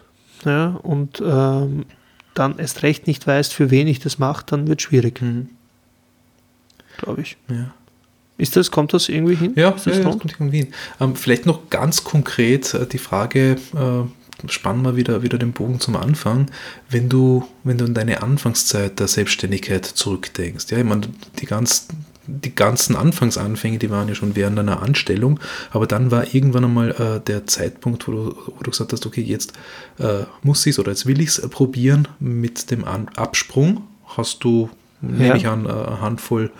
[0.45, 1.87] ja, und ähm,
[2.35, 5.21] dann erst recht nicht weiß, für wen ich das mache, dann wird es schwierig.
[5.21, 5.49] Mhm.
[6.99, 7.37] Glaube ich.
[7.49, 7.73] Ja.
[8.43, 9.53] Ist das, kommt das irgendwie hin?
[9.55, 10.75] Ja, das, ja, das kommt irgendwie hin.
[11.01, 15.79] Ähm, vielleicht noch ganz konkret äh, die Frage, äh, spannen wir wieder, wieder den Bogen
[15.79, 16.51] zum Anfang,
[16.91, 20.67] wenn du, wenn du an deine Anfangszeit der Selbstständigkeit zurückdenkst.
[20.71, 21.03] Ja, ich meine,
[21.39, 21.87] die, ganz,
[22.27, 25.39] die ganzen Anfangsanfänge, die waren ja schon während einer Anstellung,
[25.71, 29.23] aber dann war irgendwann einmal äh, der Zeitpunkt, wo du, wo du gesagt hast, okay,
[29.23, 29.53] jetzt
[30.01, 33.87] äh, muss ich es oder jetzt will ich es probieren mit dem an Absprung.
[34.17, 34.69] Hast du,
[35.01, 35.09] ja.
[35.09, 36.51] nehme ich an, eine Handvoll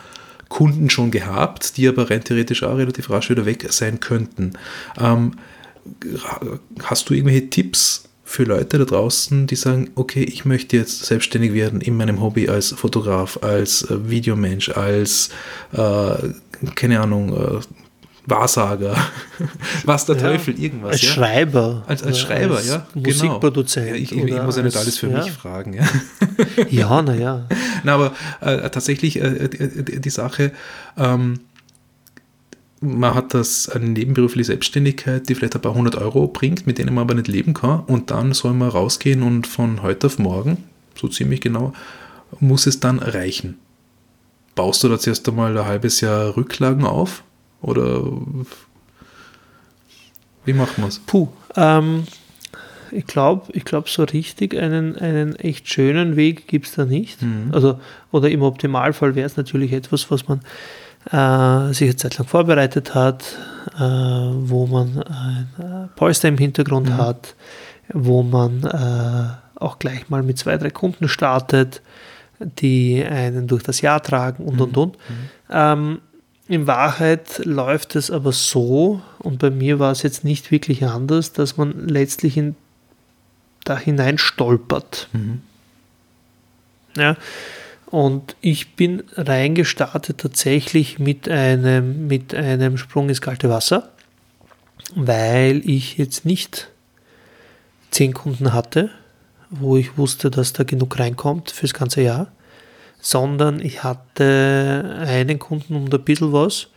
[0.53, 4.53] Kunden schon gehabt, die aber rein theoretisch auch relativ rasch wieder weg sein könnten.
[5.01, 5.33] Ähm,
[6.83, 11.55] hast du irgendwelche Tipps für Leute da draußen, die sagen, okay, ich möchte jetzt selbstständig
[11.55, 15.31] werden in meinem Hobby als Fotograf, als äh, Videomensch, als,
[15.73, 16.29] äh,
[16.75, 17.61] keine Ahnung, äh,
[18.27, 18.97] Wahrsager,
[19.85, 20.93] was der ja, Teufel, irgendwas.
[20.93, 21.09] Als ja.
[21.09, 21.85] Schreiber.
[21.89, 22.87] Als, als Schreiber, als ja.
[22.95, 23.09] Genau.
[23.09, 23.89] Musikproduzent.
[23.89, 25.19] Ja, ich, ich, ich, muss ja nicht alles für ja.
[25.19, 25.75] mich fragen.
[25.75, 25.85] Ja,
[26.71, 27.49] ja naja.
[27.83, 30.53] Na, aber äh, tatsächlich äh, die, die, Sache,
[30.97, 31.41] ähm,
[32.81, 36.95] man hat das eine nebenberufliche Selbstständigkeit, die vielleicht ein paar hundert Euro bringt, mit denen
[36.95, 37.81] man aber nicht leben kann.
[37.81, 40.59] Und dann soll man rausgehen und von heute auf morgen,
[40.95, 41.73] so ziemlich genau,
[42.39, 43.59] muss es dann reichen.
[44.55, 47.25] Baust du da zuerst einmal ein halbes Jahr Rücklagen auf?
[47.63, 48.03] Oder
[50.45, 50.99] wie macht man es?
[50.99, 52.05] Puh, ähm,
[52.91, 57.23] ich glaube, ich glaub, so richtig einen, einen echt schönen Weg gibt es da nicht.
[57.23, 57.51] Mhm.
[57.53, 60.41] Also, oder im Optimalfall wäre es natürlich etwas, was man
[61.11, 63.25] äh, sich eine Zeit lang vorbereitet hat,
[63.77, 66.97] äh, wo man ein äh, Polster im Hintergrund mhm.
[66.99, 67.35] hat,
[67.93, 71.81] wo man äh, auch gleich mal mit zwei, drei Kunden startet,
[72.41, 74.63] die einen durch das Jahr tragen und mhm.
[74.63, 74.97] und und.
[74.97, 75.29] Mhm.
[75.51, 75.99] Ähm,
[76.53, 81.33] in Wahrheit läuft es aber so, und bei mir war es jetzt nicht wirklich anders,
[81.33, 82.57] dass man letztlich in,
[83.65, 85.09] da hinein stolpert.
[85.13, 85.41] Mhm.
[86.95, 87.17] Ja,
[87.87, 93.91] und ich bin reingestartet tatsächlich mit einem, mit einem Sprung ins kalte Wasser,
[94.95, 96.69] weil ich jetzt nicht
[97.91, 98.91] zehn Kunden hatte,
[99.49, 102.31] wo ich wusste, dass da genug reinkommt fürs ganze Jahr,
[103.03, 106.69] sondern ich hatte einen Kunden um ein bisschen was,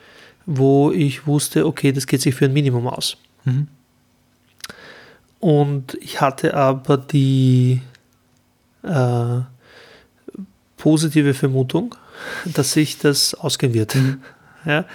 [0.48, 3.16] wo ich wusste, okay, das geht sich für ein Minimum aus.
[3.46, 3.68] Mhm.
[5.40, 7.82] Und ich hatte aber die
[8.82, 9.40] äh,
[10.78, 11.94] positive Vermutung,
[12.46, 13.96] dass sich das ausgehen wird.
[13.96, 14.18] Mhm.
[14.68, 14.86] Ja,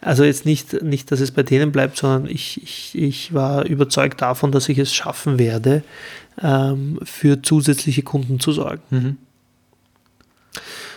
[0.00, 4.22] also jetzt nicht, nicht, dass es bei denen bleibt, sondern ich, ich, ich war überzeugt
[4.22, 5.82] davon, dass ich es schaffen werde,
[6.40, 8.82] ähm, für zusätzliche Kunden zu sorgen.
[8.90, 9.16] Mhm.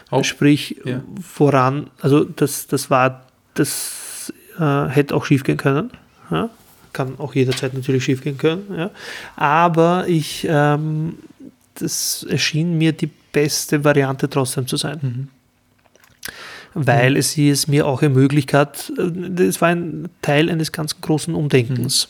[0.10, 1.01] Auch, Sprich, ja.
[1.22, 5.91] voran, also das, das war, das äh, hätte auch schief gehen können.
[6.32, 6.49] Ja?
[6.93, 8.66] Kann auch jederzeit natürlich schief gehen können.
[8.76, 8.91] Ja?
[9.36, 11.20] Aber ich, ähm,
[11.76, 14.99] das erschien mir die beste Variante trotzdem zu sein.
[15.01, 15.28] Mhm.
[16.74, 21.36] Weil es es mir auch ermöglicht hat, äh, das war ein Teil eines ganz großen
[21.36, 22.10] Umdenkens.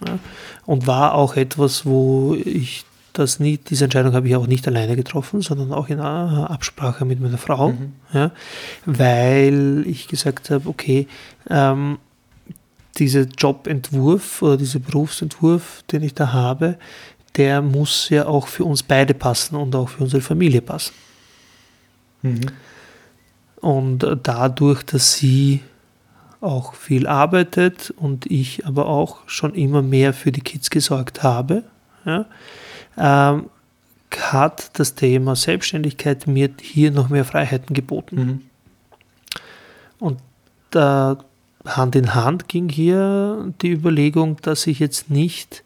[0.00, 0.06] Mhm.
[0.06, 0.18] Ja?
[0.66, 4.96] Und war auch etwas, wo ich das nie, diese Entscheidung habe ich auch nicht alleine
[4.96, 7.92] getroffen, sondern auch in Absprache mit meiner Frau, mhm.
[8.12, 8.32] ja,
[8.86, 11.06] weil ich gesagt habe, okay,
[11.50, 11.98] ähm,
[12.98, 16.78] dieser Jobentwurf oder dieser Berufsentwurf, den ich da habe,
[17.36, 20.92] der muss ja auch für uns beide passen und auch für unsere Familie passen.
[22.22, 22.40] Mhm.
[23.56, 25.60] Und dadurch, dass sie
[26.40, 31.62] auch viel arbeitet und ich aber auch schon immer mehr für die Kids gesorgt habe,
[32.04, 32.26] ja,
[32.96, 33.50] ähm,
[34.10, 38.16] hat das Thema Selbstständigkeit mir hier noch mehr Freiheiten geboten.
[38.16, 38.40] Mhm.
[39.98, 40.18] Und
[40.70, 41.18] da
[41.64, 45.62] Hand in Hand ging hier die Überlegung, dass ich jetzt nicht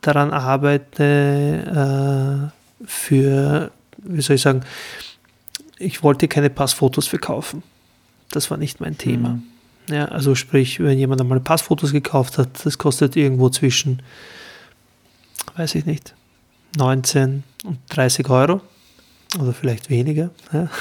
[0.00, 4.62] daran arbeite, äh, für, wie soll ich sagen,
[5.78, 7.62] ich wollte keine Passfotos verkaufen.
[8.30, 9.30] Das war nicht mein Thema.
[9.30, 9.42] Mhm.
[9.90, 14.02] Ja, also sprich, wenn jemand einmal Passfotos gekauft hat, das kostet irgendwo zwischen
[15.58, 16.14] weiß ich nicht,
[16.76, 18.60] 19 und 30 Euro
[19.40, 20.30] oder vielleicht weniger.
[20.52, 20.68] Ja.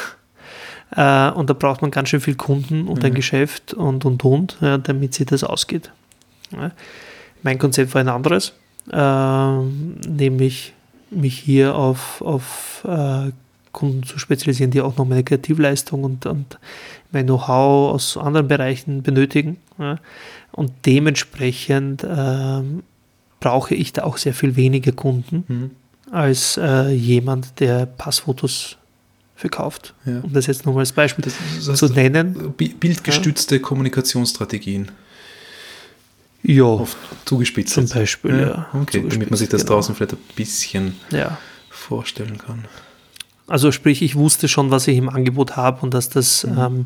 [0.89, 3.07] Äh, und da braucht man ganz schön viel Kunden und mhm.
[3.07, 5.91] ein Geschäft und und und, ja, damit sich das ausgeht.
[6.53, 6.71] Ja.
[7.43, 8.53] Mein Konzept war ein anderes,
[8.89, 9.61] äh,
[10.07, 10.71] nämlich
[11.09, 13.31] mich hier auf, auf äh,
[13.73, 16.57] Kunden zu spezialisieren, die auch noch meine Kreativleistung und, und
[17.11, 19.57] mein Know-how aus anderen Bereichen benötigen.
[20.53, 22.83] Und dementsprechend ähm,
[23.39, 25.71] brauche ich da auch sehr viel weniger Kunden mhm.
[26.11, 28.77] als äh, jemand, der Passfotos
[29.35, 29.93] verkauft.
[30.05, 30.21] Ja.
[30.21, 31.35] Um das jetzt nochmal als Beispiel das,
[31.65, 32.53] das zu nennen.
[32.57, 33.61] Bildgestützte ja.
[33.61, 34.91] Kommunikationsstrategien.
[36.43, 36.65] Ja.
[36.65, 37.73] Oft zugespitzt.
[37.73, 38.67] Zum Beispiel, ja.
[38.73, 39.75] Okay, damit man sich das genau.
[39.75, 40.95] draußen vielleicht ein bisschen
[41.69, 42.65] vorstellen kann.
[43.47, 46.57] Also sprich, ich wusste schon, was ich im Angebot habe und dass das mhm.
[46.57, 46.85] ähm,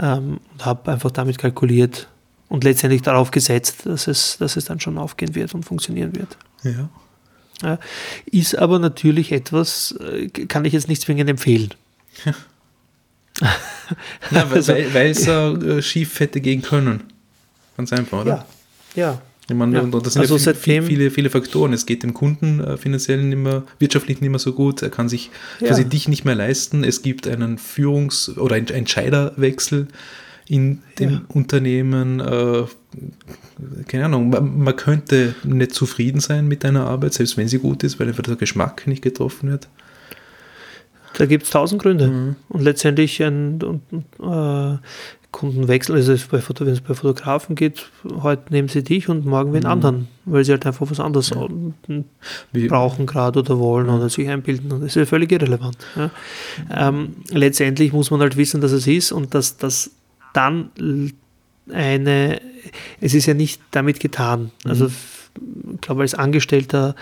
[0.00, 2.08] ähm, habe einfach damit kalkuliert,
[2.50, 6.36] und letztendlich darauf gesetzt, dass es, dass es dann schon aufgehen wird und funktionieren wird.
[6.64, 6.90] Ja.
[7.62, 7.78] ja
[8.26, 11.70] ist aber natürlich etwas, äh, kann ich jetzt nicht zwingend empfehlen.
[13.40, 13.56] Ja.
[14.32, 17.04] ja, also, weil es äh, schief hätte gehen können.
[17.74, 18.46] Ganz einfach, oder?
[18.94, 19.02] Ja.
[19.02, 19.22] ja.
[19.48, 19.82] Ich meine, ja.
[19.86, 21.72] das sind also ja viele, viele, viele, Faktoren.
[21.72, 24.82] Es geht dem Kunden äh, finanziell nicht mehr, wirtschaftlich nicht mehr so gut.
[24.82, 25.30] Er kann sich
[25.60, 25.68] ja.
[25.68, 26.84] quasi dich nicht mehr leisten.
[26.84, 29.88] Es gibt einen Führungs- oder Entscheiderwechsel
[30.50, 31.22] in dem ja.
[31.28, 32.64] Unternehmen, äh,
[33.86, 37.84] keine Ahnung, man, man, könnte nicht zufrieden sein mit deiner Arbeit, selbst wenn sie gut
[37.84, 39.68] ist, weil einfach der Geschmack nicht getroffen wird.
[41.18, 42.08] Da gibt es tausend Gründe.
[42.08, 42.36] Mhm.
[42.48, 43.80] Und letztendlich ein,
[44.20, 44.76] äh,
[45.30, 49.52] Kundenwechsel, also bei Foto, wenn es bei Fotografen geht, heute nehmen sie dich und morgen
[49.52, 49.66] wen mhm.
[49.66, 52.66] anderen, weil sie halt einfach was anderes ja.
[52.66, 53.94] brauchen gerade oder wollen ja.
[53.94, 54.72] oder sich einbilden.
[54.72, 55.76] Und das ist ja völlig irrelevant.
[55.94, 56.10] Ja.
[56.74, 59.92] Ähm, letztendlich muss man halt wissen, dass es ist und dass das
[60.32, 60.70] dann
[61.72, 62.40] eine,
[63.00, 64.50] es ist ja nicht damit getan.
[64.64, 64.70] Mhm.
[64.70, 66.94] Also ich glaube, als Angestellter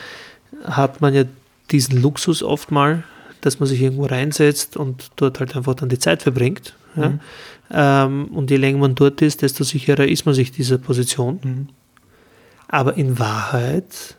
[0.64, 1.24] hat man ja
[1.70, 3.04] diesen Luxus oft mal,
[3.40, 6.74] dass man sich irgendwo reinsetzt und dort halt einfach dann die Zeit verbringt.
[6.96, 7.08] Ja?
[7.10, 7.20] Mhm.
[7.70, 11.40] Ähm, und je länger man dort ist, desto sicherer ist man sich dieser Position.
[11.42, 11.68] Mhm.
[12.68, 14.16] Aber in Wahrheit,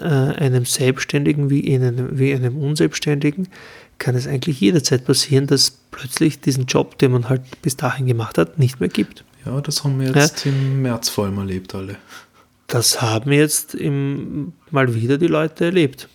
[0.00, 3.48] äh, einem Selbstständigen wie einem, wie einem Unselbstständigen,
[3.98, 8.38] kann es eigentlich jederzeit passieren, dass plötzlich diesen Job, den man halt bis dahin gemacht
[8.38, 9.24] hat, nicht mehr gibt.
[9.44, 10.52] Ja, das haben wir jetzt ja.
[10.52, 11.96] im März vor allem erlebt, alle.
[12.66, 16.08] Das haben jetzt im, mal wieder die Leute erlebt.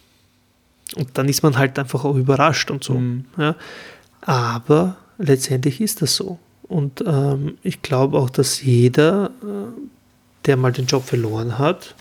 [0.96, 2.94] Und dann ist man halt einfach auch überrascht und so.
[2.94, 3.26] Mhm.
[3.38, 3.56] Ja.
[4.22, 6.38] Aber letztendlich ist das so.
[6.64, 9.82] Und ähm, ich glaube auch, dass jeder, äh,
[10.46, 11.96] der mal den Job verloren hat,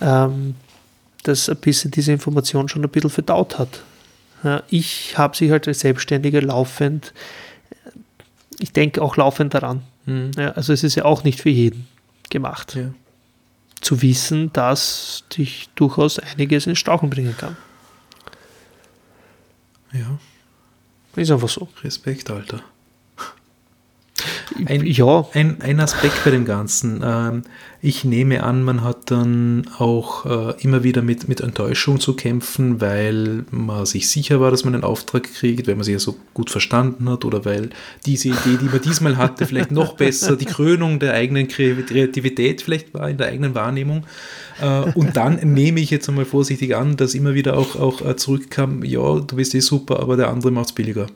[0.00, 0.54] ähm,
[1.28, 3.82] dass ein bisschen diese Information schon ein bisschen verdaut hat.
[4.68, 7.12] Ich habe sie halt als Selbstständiger laufend,
[8.58, 9.82] ich denke auch laufend daran.
[10.06, 10.30] Mhm.
[10.36, 11.86] Ja, also es ist ja auch nicht für jeden
[12.30, 12.74] gemacht.
[12.74, 12.92] Ja.
[13.80, 17.56] Zu wissen, dass dich durchaus einiges ins Stauchen bringen kann.
[19.92, 20.18] Ja.
[21.16, 21.68] Ist einfach so.
[21.82, 22.62] Respekt, Alter.
[24.66, 25.26] Ein, ja.
[25.32, 27.02] ein, ein Aspekt bei dem Ganzen.
[27.04, 27.42] Ähm,
[27.80, 32.80] ich nehme an, man hat dann auch äh, immer wieder mit, mit Enttäuschung zu kämpfen,
[32.80, 36.16] weil man sich sicher war, dass man einen Auftrag kriegt, weil man sich ja so
[36.34, 37.70] gut verstanden hat oder weil
[38.04, 42.94] diese Idee, die man diesmal hatte, vielleicht noch besser die Krönung der eigenen Kreativität vielleicht
[42.94, 44.04] war in der eigenen Wahrnehmung.
[44.60, 48.16] Äh, und dann nehme ich jetzt einmal vorsichtig an, dass immer wieder auch, auch äh,
[48.16, 51.06] zurückkam, ja, du bist eh super, aber der andere macht es billiger.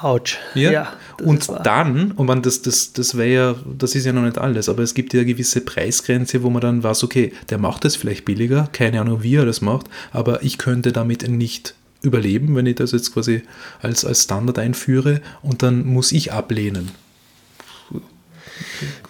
[0.00, 0.38] Autsch.
[0.54, 0.72] Ja.
[0.72, 0.92] ja
[1.22, 4.68] und dann, und man, das, das, das wäre ja, das ist ja noch nicht alles,
[4.68, 7.96] aber es gibt ja eine gewisse Preisgrenze, wo man dann weiß, okay, der macht das
[7.96, 12.66] vielleicht billiger, keine Ahnung, wie er das macht, aber ich könnte damit nicht überleben, wenn
[12.66, 13.42] ich das jetzt quasi
[13.80, 16.90] als, als Standard einführe und dann muss ich ablehnen.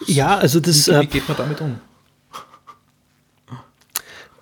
[0.07, 0.89] Ja, also das.
[0.89, 1.81] Wie, wie äh, geht man damit um?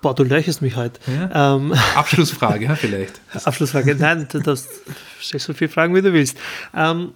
[0.03, 0.99] Boah, du löcherst mich heute.
[1.07, 1.55] Ja?
[1.55, 3.21] Ähm, Abschlussfrage, ja, vielleicht.
[3.45, 4.67] Abschlussfrage, nein, du darfst
[5.21, 6.37] so viele Fragen, wie du willst.
[6.75, 7.13] Ähm,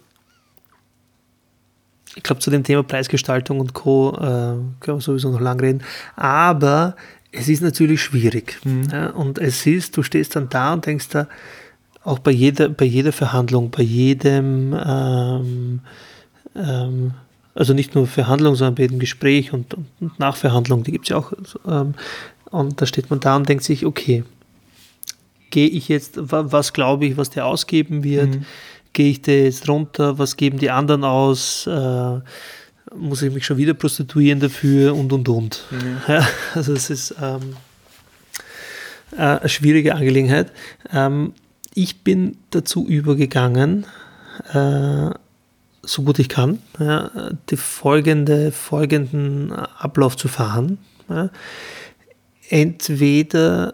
[2.15, 4.15] ich glaube, zu dem Thema Preisgestaltung und Co.
[4.15, 5.83] Äh, können wir sowieso noch lang reden.
[6.15, 6.95] Aber
[7.33, 8.57] es ist natürlich schwierig.
[8.63, 8.87] Mhm.
[8.89, 11.27] Ja, und es ist, du stehst dann da und denkst da,
[12.05, 15.81] auch bei jeder, bei jeder Verhandlung, bei jedem, ähm,
[16.55, 17.11] ähm,
[17.53, 21.17] also nicht nur Verhandlung, sondern bei jedem Gespräch und, und Nachverhandlung, die gibt es ja
[21.17, 21.33] auch.
[21.67, 21.95] Ähm,
[22.51, 24.23] und da steht man da und denkt sich, okay,
[25.49, 28.35] gehe ich jetzt, was glaube ich, was der ausgeben wird?
[28.35, 28.45] Mhm.
[28.93, 30.17] Gehe ich da jetzt runter?
[30.17, 31.67] Was geben die anderen aus?
[31.67, 32.19] Äh,
[32.95, 35.63] muss ich mich schon wieder prostituieren dafür und und und.
[35.71, 35.97] Mhm.
[36.07, 37.55] Ja, also es ist ähm,
[39.11, 40.51] äh, eine schwierige Angelegenheit.
[40.91, 41.33] Ähm,
[41.73, 43.85] ich bin dazu übergegangen,
[44.53, 45.09] äh,
[45.83, 47.11] so gut ich kann, ja,
[47.49, 50.79] die folgende, folgenden Ablauf zu fahren.
[51.07, 51.29] Ja
[52.49, 53.73] entweder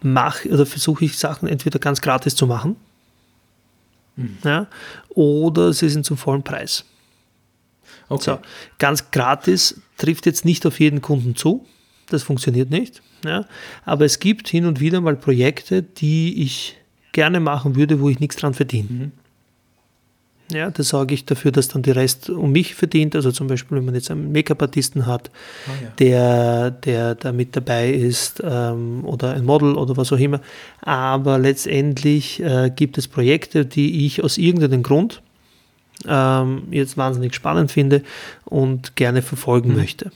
[0.00, 2.76] mache oder versuche ich Sachen entweder ganz gratis zu machen,
[4.16, 4.38] mhm.
[4.44, 4.66] ja,
[5.10, 6.84] oder sie sind zum vollen Preis.
[8.08, 8.24] Okay.
[8.24, 8.38] So,
[8.78, 11.66] ganz gratis trifft jetzt nicht auf jeden Kunden zu,
[12.08, 13.02] das funktioniert nicht.
[13.24, 13.46] Ja,
[13.84, 16.76] aber es gibt hin und wieder mal Projekte, die ich
[17.12, 18.88] gerne machen würde, wo ich nichts dran verdiene.
[18.88, 19.12] Mhm.
[20.50, 23.14] Ja, da sorge ich dafür, dass dann die Rest um mich verdient.
[23.14, 25.30] Also zum Beispiel, wenn man jetzt einen Make-up-Artisten hat,
[25.66, 25.90] oh ja.
[25.98, 30.40] der, der da mit dabei ist ähm, oder ein Model oder was auch immer.
[30.80, 35.20] Aber letztendlich äh, gibt es Projekte, die ich aus irgendeinem Grund
[36.06, 38.02] ähm, jetzt wahnsinnig spannend finde
[38.46, 39.76] und gerne verfolgen mhm.
[39.76, 40.12] möchte.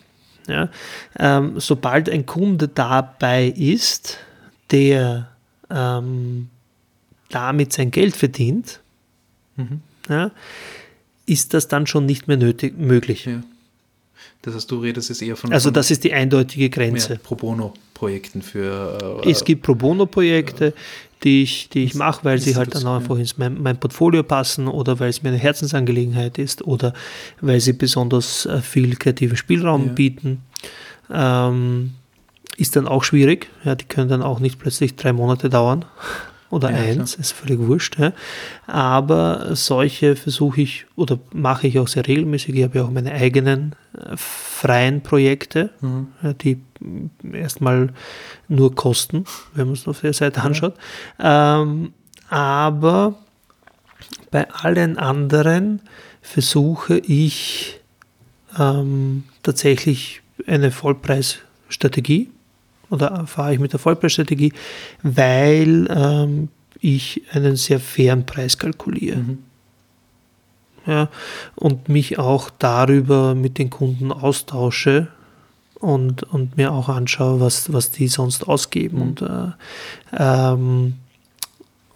[0.49, 0.71] Ja?
[1.19, 4.17] Ähm, sobald ein Kunde dabei ist,
[4.71, 5.29] der
[5.69, 6.49] ähm,
[7.29, 8.81] damit sein Geld verdient,
[9.57, 10.31] mhm ja,
[11.27, 13.27] ist das dann schon nicht mehr nötig, möglich.
[13.27, 13.43] Ja.
[14.43, 15.53] Das heißt, du redest jetzt eher von.
[15.53, 17.19] Also, das ist die eindeutige Grenze.
[17.23, 19.23] Pro Bono-Projekten für.
[19.25, 20.73] Äh, es gibt Pro Bono-Projekte, äh,
[21.23, 24.67] die ich, die ich mache, weil sie halt dann einfach ins mein, mein, Portfolio passen
[24.67, 26.93] oder weil es mir eine Herzensangelegenheit ist oder
[27.41, 29.93] weil sie besonders äh, viel kreativen Spielraum ja.
[29.93, 30.43] bieten.
[31.11, 31.93] Ähm,
[32.57, 33.49] ist dann auch schwierig.
[33.65, 35.85] Ja, die können dann auch nicht plötzlich drei Monate dauern
[36.53, 37.99] oder ja, eins, ist völlig wurscht.
[37.99, 38.13] Ja.
[38.67, 42.55] Aber solche versuche ich oder mache ich auch sehr regelmäßig.
[42.55, 46.09] Ich habe ja auch meine eigenen äh, freien Projekte, mhm.
[46.23, 46.61] ja, die
[47.33, 47.95] erstmal
[48.49, 49.25] nur Kosten,
[49.55, 50.75] wenn man es auf der Seite anschaut.
[51.19, 51.95] Ähm,
[52.29, 53.15] aber
[54.31, 55.81] bei allen anderen
[56.21, 57.81] versuche ich
[58.59, 62.29] ähm, tatsächlich eine Vollpreisstrategie
[62.93, 64.53] oder fahre ich mit der Vollpreisstrategie,
[65.03, 69.19] weil ähm, ich einen sehr fairen Preis kalkuliere.
[69.19, 69.39] Mhm.
[70.85, 71.09] Ja,
[71.55, 75.09] und mich auch darüber mit den Kunden austausche
[75.77, 79.03] und, und mir auch anschaue, was, was die sonst ausgeben mhm.
[79.03, 79.53] und äh,
[80.19, 80.95] ähm,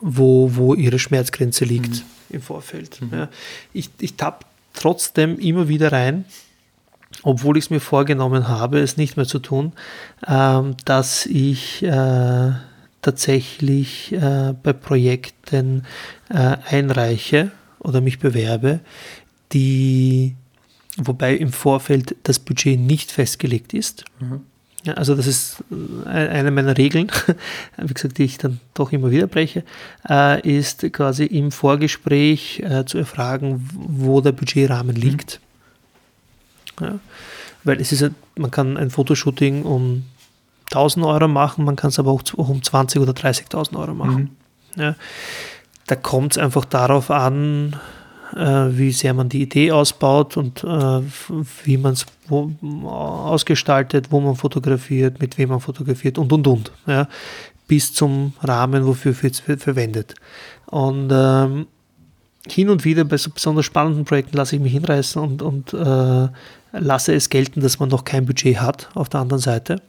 [0.00, 2.02] wo, wo ihre Schmerzgrenze liegt mhm.
[2.30, 3.02] im Vorfeld.
[3.02, 3.10] Mhm.
[3.12, 3.28] Ja.
[3.72, 6.24] Ich, ich tappe trotzdem immer wieder rein,
[7.22, 9.72] obwohl ich es mir vorgenommen habe, es nicht mehr zu tun,
[10.26, 12.52] ähm, dass ich äh,
[13.02, 15.84] tatsächlich äh, bei Projekten
[16.28, 18.80] äh, einreiche oder mich bewerbe,
[19.52, 20.34] die,
[20.96, 24.04] wobei im Vorfeld das Budget nicht festgelegt ist.
[24.18, 24.40] Mhm.
[24.84, 25.64] Ja, also das ist
[26.04, 27.10] äh, eine meiner Regeln,
[27.76, 29.64] wie gesagt, die ich dann doch immer wieder breche,
[30.08, 35.02] äh, ist quasi im Vorgespräch äh, zu erfragen, wo der Budgetrahmen mhm.
[35.02, 35.40] liegt.
[35.40, 35.45] Mhm.
[36.80, 36.98] Ja,
[37.64, 40.04] weil es ist, man kann ein Fotoshooting um
[40.66, 44.36] 1000 Euro machen, man kann es aber auch um 20.000 oder 30.000 Euro machen.
[44.76, 44.82] Mhm.
[44.82, 44.94] Ja,
[45.86, 47.76] da kommt es einfach darauf an,
[48.34, 51.00] äh, wie sehr man die Idee ausbaut und äh,
[51.64, 52.06] wie man es
[52.84, 56.72] ausgestaltet, wo man fotografiert, mit wem man fotografiert und und und.
[56.86, 57.08] Ja,
[57.68, 60.14] bis zum Rahmen, wofür es verwendet.
[60.66, 61.66] Und ähm,
[62.52, 66.28] hin und wieder bei so besonders spannenden Projekten lasse ich mich hinreißen und, und äh,
[66.72, 69.80] lasse es gelten, dass man noch kein Budget hat auf der anderen Seite.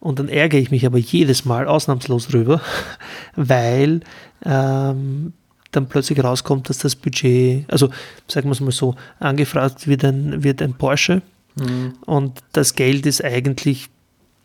[0.00, 2.60] Und dann ärgere ich mich aber jedes Mal ausnahmslos drüber,
[3.36, 4.00] weil
[4.44, 5.32] ähm,
[5.72, 7.90] dann plötzlich rauskommt, dass das Budget, also
[8.26, 11.22] sagen wir es mal so, angefragt wird ein, wird ein Porsche
[11.56, 11.94] mhm.
[12.06, 13.88] und das Geld ist eigentlich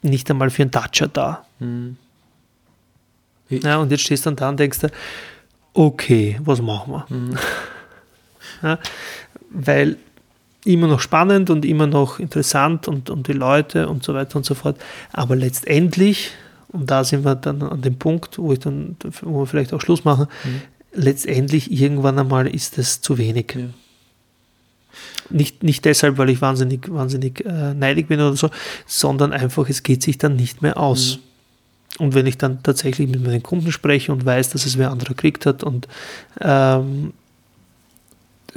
[0.01, 1.45] nicht einmal für einen Dacia da.
[1.59, 1.97] Mhm.
[3.49, 4.91] Ja, und jetzt stehst du dann da und denkst dir,
[5.73, 7.05] okay, was machen wir?
[7.09, 7.37] Mhm.
[8.61, 8.79] Ja,
[9.49, 9.97] weil
[10.65, 14.45] immer noch spannend und immer noch interessant und, und die Leute und so weiter und
[14.45, 14.77] so fort.
[15.11, 16.31] Aber letztendlich,
[16.69, 19.81] und da sind wir dann an dem Punkt, wo ich dann, wo wir vielleicht auch
[19.81, 20.61] Schluss machen, mhm.
[20.93, 23.53] letztendlich irgendwann einmal ist es zu wenig.
[23.55, 23.65] Ja.
[25.29, 28.49] Nicht, nicht deshalb, weil ich wahnsinnig, wahnsinnig äh, neidig bin oder so,
[28.85, 31.17] sondern einfach, es geht sich dann nicht mehr aus.
[31.17, 31.32] Mhm.
[31.99, 35.09] Und wenn ich dann tatsächlich mit meinen Kunden spreche und weiß, dass es wer anderer
[35.09, 35.87] gekriegt hat und
[36.41, 37.13] ähm,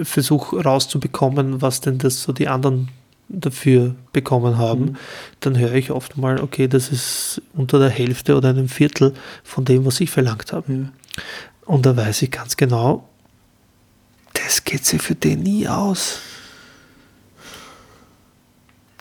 [0.01, 2.89] versuche rauszubekommen, was denn das so die anderen
[3.29, 4.97] dafür bekommen haben, mhm.
[5.41, 9.65] dann höre ich oft mal, okay, das ist unter der Hälfte oder einem Viertel von
[9.65, 10.73] dem, was ich verlangt habe.
[10.73, 10.93] Ja.
[11.65, 13.09] Und da weiß ich ganz genau,
[14.33, 16.21] das geht sich für den nie aus.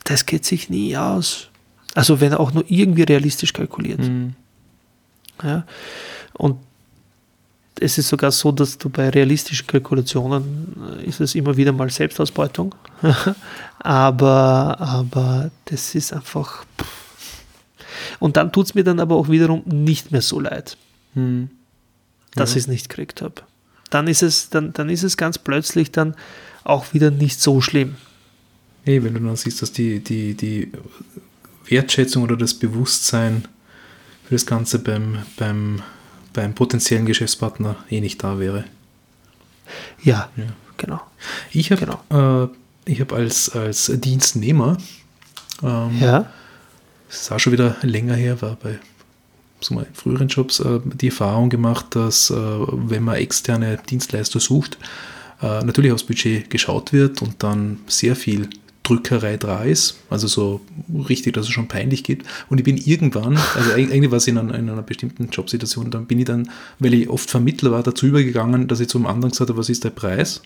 [0.03, 1.49] Das geht sich nie aus.
[1.95, 3.99] Also wenn er auch nur irgendwie realistisch kalkuliert.
[3.99, 4.35] Mhm.
[5.41, 5.65] Ja.
[6.33, 6.57] Und
[7.79, 11.89] es ist sogar so, dass du bei realistischen Kalkulationen äh, ist es immer wieder mal
[11.89, 12.75] Selbstausbeutung.
[13.79, 16.65] aber, aber das ist einfach.
[18.19, 20.77] Und dann tut es mir dann aber auch wiederum nicht mehr so leid,
[21.13, 21.49] hm.
[22.35, 22.57] dass ja.
[22.57, 23.35] ich es nicht gekriegt habe.
[23.89, 26.15] Dann ist es, dann, dann ist es ganz plötzlich dann
[26.63, 27.95] auch wieder nicht so schlimm.
[28.85, 30.71] Nee, wenn du dann siehst, dass die, die, die
[31.67, 33.47] Wertschätzung oder das Bewusstsein
[34.25, 35.81] für das Ganze beim, beim
[36.35, 38.65] beim potenziellen Geschäftspartner eh nicht da wäre.
[40.03, 40.43] Ja, ja.
[40.77, 41.01] genau.
[41.51, 42.49] Ich habe genau.
[42.87, 44.77] äh, hab als, als Dienstnehmer,
[45.63, 46.31] ähm, ja.
[47.07, 48.77] das ist auch schon wieder länger her, war bei
[49.61, 54.77] so mal früheren Jobs äh, die Erfahrung gemacht, dass äh, wenn man externe Dienstleister sucht,
[55.41, 58.49] äh, natürlich aufs Budget geschaut wird und dann sehr viel
[58.85, 59.37] Drückerei
[59.69, 60.61] ist, also so
[61.09, 62.23] richtig, dass es schon peinlich geht.
[62.49, 66.05] Und ich bin irgendwann, also eigentlich war es in, einer, in einer bestimmten Jobsituation, dann
[66.05, 69.49] bin ich dann, weil ich oft Vermittler war, dazu übergegangen, dass ich zum anderen gesagt
[69.49, 70.41] habe, was ist der Preis?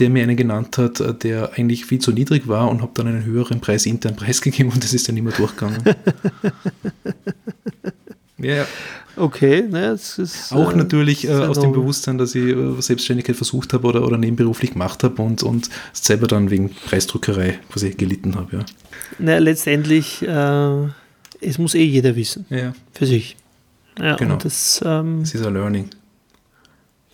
[0.00, 3.24] Der mir einen genannt hat, der eigentlich viel zu niedrig war und habe dann einen
[3.24, 5.82] höheren Preis intern preisgegeben und das ist dann immer durchgegangen.
[8.40, 8.66] Ja.
[9.16, 10.52] Okay, ne, es ist.
[10.52, 14.16] Auch äh, natürlich äh, aus dem Bewusstsein, dass ich äh, Selbstständigkeit versucht habe oder, oder
[14.16, 18.58] nebenberuflich gemacht habe und, und selber dann wegen Preisdruckerei quasi gelitten habe.
[18.58, 18.64] Ja.
[19.18, 20.86] Na, letztendlich, äh,
[21.40, 22.46] es muss eh jeder wissen.
[22.50, 22.72] Ja.
[22.92, 23.36] Für sich.
[23.98, 24.36] Ja, genau.
[24.36, 25.90] das, ähm, es ist ein Learning.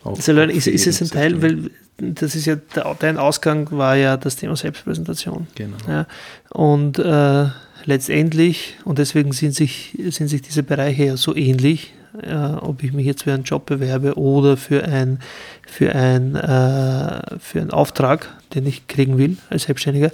[0.04, 2.56] Auch, ist, ein Learning ist, ist es ein Teil, weil das ist ja,
[2.98, 5.46] dein Ausgang war ja das Thema Selbstpräsentation.
[5.54, 5.76] Genau.
[5.88, 6.06] Ja,
[6.50, 7.46] und äh,
[7.87, 12.93] letztendlich, und deswegen sind sich, sind sich diese Bereiche ja so ähnlich, äh, ob ich
[12.93, 15.20] mich jetzt für einen Job bewerbe oder für, ein,
[15.66, 20.11] für, ein, äh, für einen Auftrag, den ich kriegen will als Selbstständiger,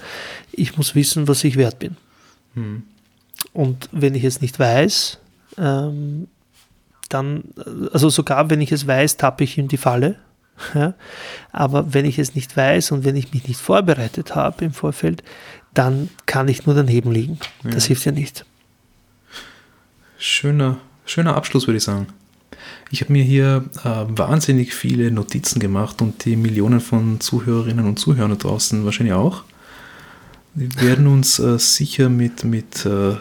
[0.53, 1.97] ich muss wissen, was ich wert bin.
[2.55, 2.83] Hm.
[3.55, 5.18] und wenn ich es nicht weiß,
[5.57, 6.29] ähm,
[7.09, 7.45] dann,
[7.93, 10.16] also sogar wenn ich es weiß, tappe ich in die Falle.
[10.75, 10.95] Ja?
[11.51, 15.23] Aber wenn ich es nicht weiß und wenn ich mich nicht vorbereitet habe im Vorfeld,
[15.75, 17.39] dann kann ich nur daneben liegen.
[17.64, 17.70] Ja.
[17.70, 18.45] Das hilft ja nicht.
[20.18, 22.07] Schöner, schöner Abschluss, würde ich sagen.
[22.91, 27.99] Ich habe mir hier äh, wahnsinnig viele Notizen gemacht und die Millionen von Zuhörerinnen und
[27.99, 29.45] Zuhörern draußen wahrscheinlich auch.
[30.55, 33.16] Wir werden uns äh, sicher mit, mit äh,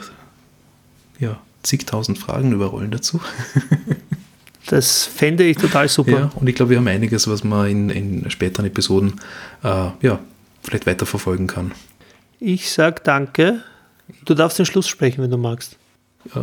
[1.19, 3.21] ja, zigtausend Fragen überrollen dazu.
[4.67, 6.11] das fände ich total super.
[6.11, 9.21] Ja, und ich glaube, wir haben einiges, was man in, in späteren Episoden
[9.63, 10.19] äh, ja,
[10.63, 11.71] vielleicht weiterverfolgen kann.
[12.43, 13.61] Ich sage danke.
[14.25, 15.77] Du darfst den Schluss sprechen, wenn du magst.
[16.33, 16.39] Äh,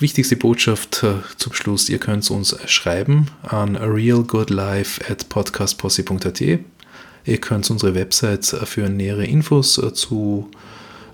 [0.00, 6.40] wichtigste Botschaft äh, zum Schluss: Ihr könnt uns schreiben an realgoodlife at podcastposse.at.
[6.40, 10.50] Ihr könnt unsere Website für nähere Infos äh, zu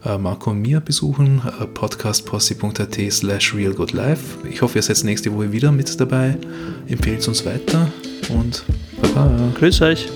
[0.03, 4.49] äh, Marco und mir besuchen, äh, podcastposse.at slash realgoodlife.
[4.49, 6.39] Ich hoffe, ihr seid nächste Woche wieder mit dabei.
[6.89, 7.93] Empfehlt uns weiter
[8.31, 8.65] und
[9.15, 9.53] baba.
[9.59, 10.09] Grüß euch.